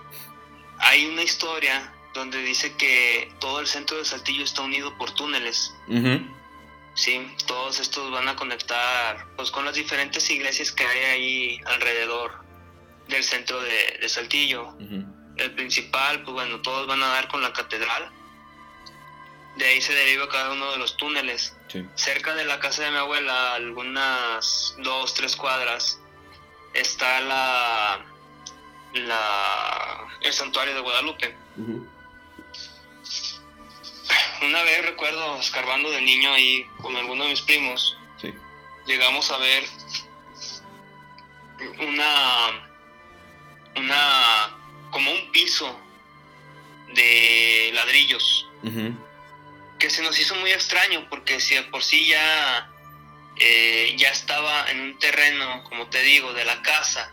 hay 0.78 1.06
una 1.06 1.22
historia 1.22 1.93
donde 2.14 2.42
dice 2.42 2.74
que 2.76 3.32
todo 3.40 3.60
el 3.60 3.66
centro 3.66 3.98
de 3.98 4.04
Saltillo 4.04 4.44
está 4.44 4.62
unido 4.62 4.96
por 4.96 5.10
túneles. 5.14 5.74
Sí, 6.94 7.28
todos 7.46 7.80
estos 7.80 8.10
van 8.12 8.28
a 8.28 8.36
conectar 8.36 9.26
pues 9.36 9.50
con 9.50 9.64
las 9.64 9.74
diferentes 9.74 10.30
iglesias 10.30 10.70
que 10.70 10.86
hay 10.86 11.00
ahí 11.00 11.60
alrededor 11.66 12.44
del 13.08 13.24
centro 13.24 13.60
de, 13.60 14.08
Saltillo. 14.08 14.74
El 15.36 15.54
principal, 15.54 16.22
pues 16.22 16.32
bueno, 16.32 16.60
todos 16.60 16.86
van 16.86 17.02
a 17.02 17.08
dar 17.08 17.28
con 17.28 17.42
la 17.42 17.52
catedral 17.52 18.10
de 19.56 19.66
ahí 19.66 19.80
se 19.80 19.94
deriva 19.94 20.28
cada 20.28 20.52
uno 20.52 20.72
de 20.72 20.78
los 20.78 20.96
túneles. 20.96 21.56
Cerca 21.94 22.34
de 22.34 22.44
la 22.44 22.60
casa 22.60 22.84
de 22.84 22.90
mi 22.90 22.98
abuela, 22.98 23.54
algunas 23.54 24.74
dos, 24.78 25.14
tres 25.14 25.36
cuadras, 25.36 26.00
está 26.72 27.20
la, 27.20 28.04
la 28.94 30.06
el 30.22 30.32
santuario 30.32 30.74
de 30.74 30.80
Guadalupe. 30.80 31.36
Una 34.42 34.62
vez 34.62 34.84
recuerdo 34.84 35.38
escarbando 35.38 35.90
de 35.90 36.00
niño 36.00 36.32
ahí 36.32 36.66
con 36.80 36.96
alguno 36.96 37.24
de 37.24 37.30
mis 37.30 37.42
primos, 37.42 37.96
llegamos 38.86 39.30
a 39.30 39.38
ver 39.38 39.64
una, 41.80 42.68
una, 43.76 44.56
como 44.90 45.10
un 45.10 45.32
piso 45.32 45.80
de 46.94 47.70
ladrillos, 47.74 48.48
que 49.78 49.90
se 49.90 50.02
nos 50.02 50.18
hizo 50.18 50.34
muy 50.36 50.50
extraño 50.50 51.06
porque 51.10 51.40
si 51.40 51.58
por 51.62 51.82
sí 51.82 52.06
ya, 52.06 52.70
eh, 53.36 53.94
ya 53.96 54.10
estaba 54.10 54.70
en 54.70 54.80
un 54.80 54.98
terreno, 54.98 55.64
como 55.64 55.88
te 55.88 56.02
digo, 56.02 56.32
de 56.32 56.44
la 56.44 56.62
casa, 56.62 57.10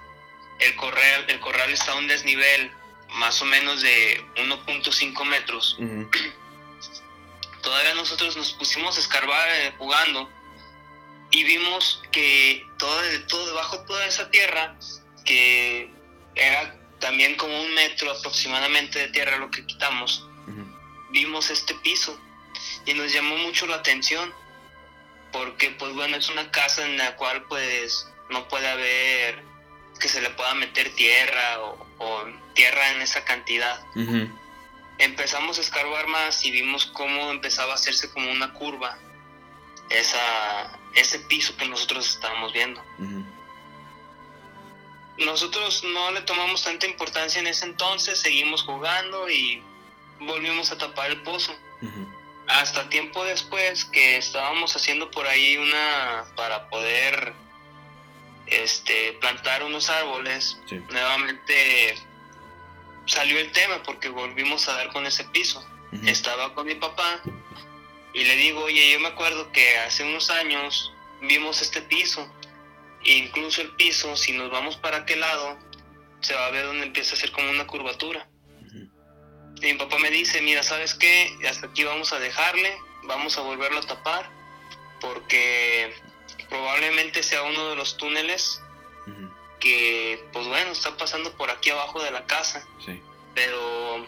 el 0.59 0.75
corral, 0.75 1.25
el 1.27 1.39
corral 1.39 1.71
está 1.71 1.93
a 1.93 1.95
un 1.95 2.07
desnivel 2.07 2.71
más 3.09 3.41
o 3.41 3.45
menos 3.45 3.81
de 3.81 4.23
1.5 4.35 5.25
metros. 5.25 5.77
Todavía 7.61 7.93
nosotros 7.93 8.35
nos 8.37 8.53
pusimos 8.53 8.97
a 8.97 9.01
escarbar 9.01 9.47
eh, 9.49 9.73
jugando 9.77 10.29
y 11.31 11.43
vimos 11.43 12.01
que 12.11 12.65
todo, 12.77 13.01
todo 13.27 13.45
debajo 13.47 13.77
de 13.77 13.85
toda 13.85 14.05
esa 14.05 14.29
tierra, 14.29 14.75
que 15.25 15.91
era 16.35 16.75
también 16.99 17.35
como 17.35 17.59
un 17.61 17.73
metro 17.73 18.11
aproximadamente 18.11 18.99
de 18.99 19.07
tierra 19.09 19.37
lo 19.37 19.49
que 19.49 19.65
quitamos, 19.65 20.27
vimos 21.11 21.49
este 21.49 21.73
piso 21.75 22.17
y 22.85 22.93
nos 22.93 23.11
llamó 23.11 23.37
mucho 23.37 23.65
la 23.67 23.75
atención 23.75 24.33
porque 25.31 25.71
pues 25.71 25.93
bueno 25.93 26.17
es 26.17 26.29
una 26.29 26.49
casa 26.51 26.85
en 26.85 26.97
la 26.97 27.15
cual 27.15 27.43
pues 27.43 28.07
no 28.29 28.47
puede 28.47 28.67
haber 28.69 29.43
que 29.99 30.09
se 30.09 30.21
le 30.21 30.29
pueda 30.31 30.53
meter 30.55 30.93
tierra 30.95 31.59
o, 31.59 32.25
tierra 32.53 32.91
en 32.91 33.01
esa 33.01 33.23
cantidad. 33.23 33.79
Empezamos 35.01 35.57
a 35.57 35.61
escarbar 35.61 36.05
más 36.07 36.45
y 36.45 36.51
vimos 36.51 36.85
cómo 36.85 37.31
empezaba 37.31 37.71
a 37.71 37.75
hacerse 37.75 38.11
como 38.11 38.31
una 38.31 38.53
curva 38.53 38.97
esa, 39.89 40.79
ese 40.93 41.19
piso 41.19 41.57
que 41.57 41.67
nosotros 41.67 42.07
estábamos 42.07 42.53
viendo. 42.53 42.83
Nosotros 45.17 45.83
no 45.83 46.11
le 46.11 46.21
tomamos 46.21 46.63
tanta 46.63 46.85
importancia 46.85 47.39
en 47.39 47.47
ese 47.47 47.65
entonces, 47.65 48.19
seguimos 48.19 48.61
jugando 48.63 49.27
y 49.27 49.63
volvimos 50.19 50.71
a 50.71 50.77
tapar 50.77 51.09
el 51.09 51.23
pozo. 51.23 51.51
Hasta 52.47 52.87
tiempo 52.89 53.23
después 53.23 53.85
que 53.85 54.17
estábamos 54.17 54.75
haciendo 54.75 55.09
por 55.09 55.25
ahí 55.25 55.57
una 55.57 56.25
para 56.35 56.69
poder 56.69 57.33
este 58.45 59.13
plantar 59.13 59.63
unos 59.63 59.89
árboles, 59.89 60.59
nuevamente 60.89 61.97
salió 63.05 63.39
el 63.39 63.51
tema 63.51 63.81
porque 63.83 64.09
volvimos 64.09 64.67
a 64.67 64.73
dar 64.73 64.89
con 64.89 65.05
ese 65.05 65.23
piso. 65.25 65.65
Estaba 66.05 66.53
con 66.53 66.67
mi 66.67 66.75
papá 66.75 67.21
y 68.13 68.23
le 68.23 68.35
digo, 68.37 68.63
oye, 68.63 68.91
yo 68.91 68.99
me 68.99 69.09
acuerdo 69.09 69.51
que 69.51 69.77
hace 69.79 70.03
unos 70.03 70.29
años 70.29 70.93
vimos 71.21 71.61
este 71.61 71.81
piso. 71.81 72.33
E 73.03 73.13
incluso 73.13 73.61
el 73.61 73.71
piso, 73.75 74.15
si 74.15 74.31
nos 74.31 74.51
vamos 74.51 74.77
para 74.77 74.97
aquel 74.97 75.19
lado, 75.19 75.57
se 76.21 76.33
va 76.33 76.45
a 76.45 76.51
ver 76.51 76.65
donde 76.65 76.85
empieza 76.85 77.15
a 77.15 77.17
ser 77.17 77.31
como 77.31 77.49
una 77.49 77.67
curvatura. 77.67 78.27
Y 79.61 79.65
mi 79.65 79.73
papá 79.75 79.97
me 79.99 80.09
dice, 80.09 80.41
mira, 80.41 80.63
¿sabes 80.63 80.95
qué? 80.95 81.37
Hasta 81.47 81.67
aquí 81.67 81.83
vamos 81.83 82.13
a 82.13 82.19
dejarle, 82.19 82.77
vamos 83.03 83.37
a 83.37 83.41
volverlo 83.41 83.79
a 83.79 83.81
tapar, 83.81 84.29
porque 84.99 85.93
probablemente 86.49 87.21
sea 87.21 87.43
uno 87.43 87.69
de 87.69 87.75
los 87.75 87.97
túneles 87.97 88.61
que, 89.61 90.25
pues 90.33 90.47
bueno, 90.47 90.71
está 90.71 90.97
pasando 90.97 91.31
por 91.37 91.49
aquí 91.49 91.69
abajo 91.69 92.03
de 92.03 92.11
la 92.11 92.25
casa. 92.25 92.67
Pero 93.33 94.05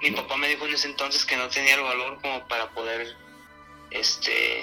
mi 0.00 0.12
papá 0.12 0.36
me 0.36 0.48
dijo 0.48 0.66
en 0.66 0.74
ese 0.74 0.86
entonces 0.86 1.24
que 1.24 1.36
no 1.36 1.48
tenía 1.48 1.74
el 1.74 1.82
valor 1.82 2.20
como 2.22 2.46
para 2.46 2.70
poder 2.70 3.16
este 3.90 4.62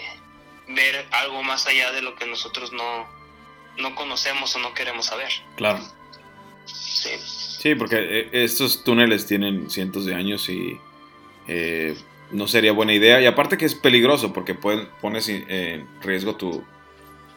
ver 0.69 1.05
algo 1.11 1.43
más 1.43 1.67
allá 1.67 1.91
de 1.91 2.01
lo 2.01 2.15
que 2.15 2.25
nosotros 2.25 2.71
no, 2.71 3.07
no 3.77 3.95
conocemos 3.95 4.55
o 4.55 4.59
no 4.59 4.73
queremos 4.73 5.07
saber. 5.07 5.31
Claro. 5.57 5.83
Sí. 6.65 7.09
Sí, 7.59 7.75
porque 7.75 7.97
eh, 7.97 8.29
estos 8.31 8.83
túneles 8.83 9.25
tienen 9.25 9.69
cientos 9.69 10.05
de 10.05 10.15
años 10.15 10.47
y 10.47 10.79
eh, 11.47 11.97
no 12.31 12.47
sería 12.47 12.71
buena 12.71 12.93
idea. 12.93 13.19
Y 13.21 13.25
aparte 13.25 13.57
que 13.57 13.65
es 13.65 13.75
peligroso 13.75 14.31
porque 14.31 14.53
pones 14.53 15.27
en 15.27 15.87
riesgo 16.01 16.35
tu, 16.35 16.63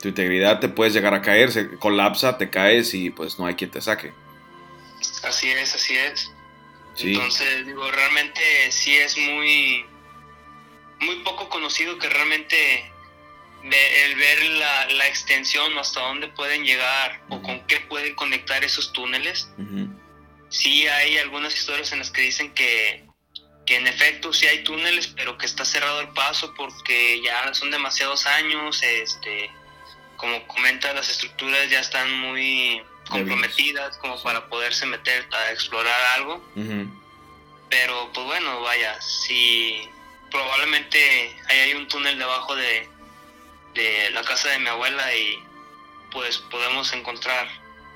tu, 0.01 0.09
integridad, 0.09 0.61
te 0.61 0.69
puedes 0.69 0.93
llegar 0.93 1.15
a 1.15 1.23
caer, 1.23 1.53
se 1.53 1.77
colapsa, 1.77 2.39
te 2.39 2.51
caes 2.51 2.95
y 2.95 3.11
pues 3.11 3.39
no 3.39 3.47
hay 3.47 3.55
quien 3.55 3.71
te 3.71 3.81
saque. 3.81 4.13
Así 5.23 5.51
es, 5.51 5.75
así 5.75 5.97
es. 5.97 6.31
Entonces, 6.99 7.67
digo, 7.67 7.91
realmente 7.91 8.43
sí 8.71 8.97
es 8.97 9.17
muy 9.17 9.85
muy 11.01 11.17
poco 11.17 11.49
conocido 11.49 11.99
que 11.99 12.09
realmente 12.09 12.91
el 13.63 14.15
ver 14.17 14.43
la, 14.45 15.07
extensión 15.09 15.77
o 15.77 15.81
hasta 15.81 16.01
dónde 16.01 16.29
pueden 16.29 16.65
llegar 16.65 17.21
o 17.29 17.43
con 17.43 17.67
qué 17.67 17.81
pueden 17.81 18.15
conectar 18.15 18.63
esos 18.65 18.93
túneles. 18.93 19.51
Sí 20.49 20.87
hay 20.87 21.19
algunas 21.19 21.55
historias 21.55 21.93
en 21.93 22.01
las 22.01 22.11
que 22.11 22.23
dicen 22.23 22.53
que, 22.55 23.07
que 23.67 23.77
en 23.77 23.87
efecto 23.87 24.33
sí 24.33 24.47
hay 24.47 24.65
túneles, 24.65 25.09
pero 25.09 25.37
que 25.39 25.47
está 25.47 25.65
cerrado 25.65 26.01
el 26.01 26.09
paso 26.09 26.55
porque 26.55 27.21
ya 27.23 27.53
son 27.55 27.71
demasiados 27.71 28.27
años, 28.27 28.83
este, 28.83 29.51
como 30.21 30.47
comenta, 30.47 30.93
las 30.93 31.09
estructuras 31.09 31.71
ya 31.71 31.81
están 31.81 32.13
muy 32.21 32.83
comprometidas 33.09 33.97
como 33.97 34.23
para 34.23 34.47
poderse 34.49 34.85
meter 34.85 35.27
a 35.33 35.51
explorar 35.51 35.99
algo. 36.17 36.43
Pero 37.71 38.11
pues 38.13 38.27
bueno, 38.27 38.61
vaya, 38.61 39.01
si 39.01 39.89
probablemente 40.31 41.35
ahí 41.49 41.59
hay 41.59 41.75
un 41.75 41.89
túnel 41.89 42.19
debajo 42.19 42.55
de, 42.55 42.87
la 44.13 44.23
casa 44.23 44.51
de 44.51 44.59
mi 44.59 44.69
abuela 44.69 45.15
y 45.17 45.43
pues 46.13 46.37
podemos 46.39 46.93
encontrar 46.93 47.49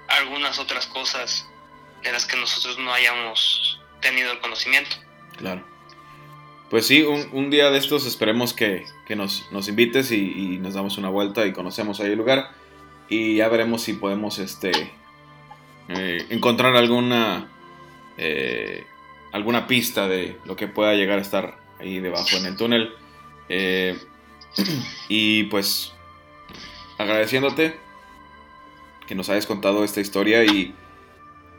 algunas 0.09 0.59
otras 0.59 0.87
cosas 0.87 1.47
de 2.03 2.12
las 2.12 2.25
que 2.25 2.37
nosotros 2.37 2.79
no 2.79 2.93
hayamos 2.95 3.81
tenido 4.01 4.33
el 4.33 4.41
conocimiento. 4.41 4.97
Claro. 5.37 5.62
Pues 6.75 6.89
sí, 6.89 7.05
un, 7.05 7.51
día 7.51 7.70
de 7.70 7.79
estos 7.79 8.05
esperemos 8.05 8.53
que, 8.53 8.85
nos, 9.14 9.68
invites 9.68 10.11
y, 10.11 10.59
nos 10.61 10.75
damos 10.75 10.99
una 10.99 11.09
vuelta 11.09 11.47
y 11.47 11.53
conocemos 11.53 12.01
ahí 12.01 12.11
el 12.11 12.18
lugar 12.18 12.51
y 13.09 13.37
ya 13.37 13.49
veremos 13.49 13.83
si 13.83 13.93
podemos 13.93 14.41
este, 14.41 14.72
eh, 15.89 16.27
encontrar 16.31 16.75
alguna, 16.75 17.49
eh, 18.18 18.83
alguna 19.31 19.68
pista 19.68 20.09
de 20.09 20.37
lo 20.47 20.57
que 20.57 20.66
pueda 20.66 20.95
llegar 20.95 21.20
a 21.20 21.22
estar 21.22 21.57
ahí 21.79 22.01
debajo 22.01 22.37
en 22.39 22.47
el 22.47 22.57
túnel. 22.57 22.93
Eh, 23.49 23.97
y 25.09 25.45
pues 25.45 25.93
agradeciéndote 26.99 27.77
que 29.07 29.14
nos 29.14 29.29
hayas 29.29 29.47
contado 29.47 29.85
esta 29.85 30.01
historia 30.01 30.45
y, 30.45 30.75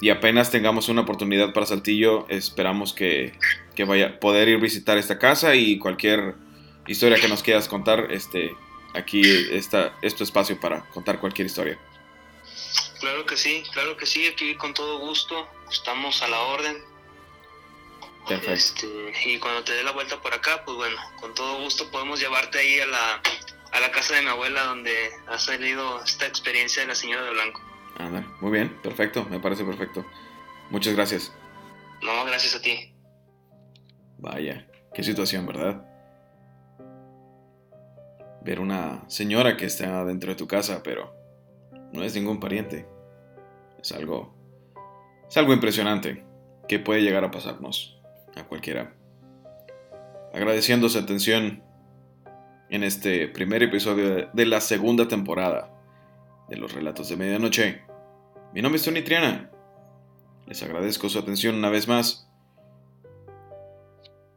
y 0.01 0.09
apenas 0.09 0.51
tengamos 0.51 0.89
una 0.89 1.03
oportunidad 1.03 1.53
para 1.53 1.67
Saltillo, 1.67 2.25
esperamos 2.27 2.91
que, 2.91 3.31
que 3.75 3.83
vaya 3.83 4.19
poder 4.19 4.47
ir 4.47 4.57
a 4.57 4.61
visitar 4.61 4.97
esta 4.97 5.19
casa 5.19 5.55
y 5.55 5.77
cualquier 5.77 6.35
historia 6.87 7.19
que 7.19 7.27
nos 7.27 7.43
quieras 7.43 7.67
contar, 7.67 8.11
este, 8.11 8.55
aquí 8.93 9.21
está, 9.51 9.93
es 10.01 10.15
tu 10.15 10.23
espacio 10.23 10.59
para 10.59 10.81
contar 10.89 11.19
cualquier 11.19 11.47
historia. 11.47 11.77
Claro 12.99 13.25
que 13.25 13.37
sí, 13.37 13.63
claro 13.73 13.97
que 13.97 14.05
sí, 14.05 14.25
aquí 14.27 14.55
con 14.55 14.73
todo 14.73 14.99
gusto, 14.99 15.47
estamos 15.69 16.21
a 16.21 16.27
la 16.27 16.39
orden. 16.39 16.77
Este, 18.47 18.87
y 19.25 19.37
cuando 19.37 19.63
te 19.63 19.73
dé 19.73 19.83
la 19.83 19.91
vuelta 19.91 20.19
por 20.19 20.33
acá, 20.33 20.63
pues 20.65 20.75
bueno, 20.77 20.97
con 21.19 21.35
todo 21.35 21.59
gusto 21.59 21.91
podemos 21.91 22.19
llevarte 22.19 22.57
ahí 22.57 22.79
a 22.79 22.87
la, 22.87 23.21
a 23.71 23.79
la 23.79 23.91
casa 23.91 24.15
de 24.15 24.23
mi 24.23 24.29
abuela 24.29 24.63
donde 24.63 25.11
ha 25.27 25.37
salido 25.37 26.03
esta 26.03 26.25
experiencia 26.25 26.81
de 26.81 26.87
la 26.87 26.95
señora 26.95 27.23
de 27.23 27.29
Blanco. 27.31 27.61
muy 28.41 28.51
bien, 28.51 28.69
perfecto, 28.81 29.25
me 29.29 29.39
parece 29.39 29.63
perfecto. 29.63 30.03
Muchas 30.71 30.95
gracias. 30.95 31.31
No, 32.01 32.25
gracias 32.25 32.55
a 32.55 32.61
ti. 32.61 32.94
Vaya, 34.25 34.65
qué 34.91 35.03
situación, 35.03 35.45
¿verdad? 35.45 35.85
Ver 38.41 38.59
una 38.59 39.07
señora 39.07 39.55
que 39.55 39.65
está 39.65 40.03
dentro 40.03 40.31
de 40.31 40.35
tu 40.35 40.47
casa, 40.47 40.81
pero 40.83 41.13
no 41.93 42.01
es 42.01 42.15
ningún 42.15 42.39
pariente. 42.39 42.87
Es 43.79 43.91
algo. 43.91 44.33
Es 45.29 45.37
algo 45.37 45.53
impresionante 45.53 46.25
que 46.67 46.79
puede 46.79 47.03
llegar 47.03 47.23
a 47.23 47.29
pasarnos 47.29 48.01
a 48.35 48.45
cualquiera. 48.45 48.95
Agradeciendo 50.33 50.89
su 50.89 50.97
atención 50.97 51.63
en 52.71 52.83
este 52.83 53.27
primer 53.27 53.61
episodio 53.61 54.31
de 54.33 54.45
la 54.47 54.59
segunda 54.59 55.07
temporada 55.07 55.71
de 56.49 56.57
los 56.57 56.73
Relatos 56.73 57.09
de 57.09 57.17
Medianoche. 57.17 57.83
Mi 58.55 58.63
nombre 58.63 58.77
es 58.77 58.85
Tony 58.85 59.03
Triana. 59.03 59.51
Les 60.47 60.63
agradezco 60.63 61.09
su 61.09 61.19
atención 61.19 61.53
una 61.53 61.69
vez 61.69 61.87
más. 61.87 62.27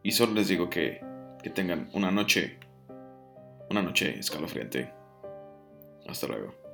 Y 0.03 0.13
solo 0.13 0.35
les 0.35 0.49
digo 0.49 0.71
que, 0.71 1.01
que 1.43 1.51
tengan 1.51 1.89
una 1.93 2.11
noche, 2.11 2.59
una 3.71 3.83
noche 3.83 4.19
escalofriante. 4.19 4.93
Hasta 6.07 6.27
luego. 6.27 6.68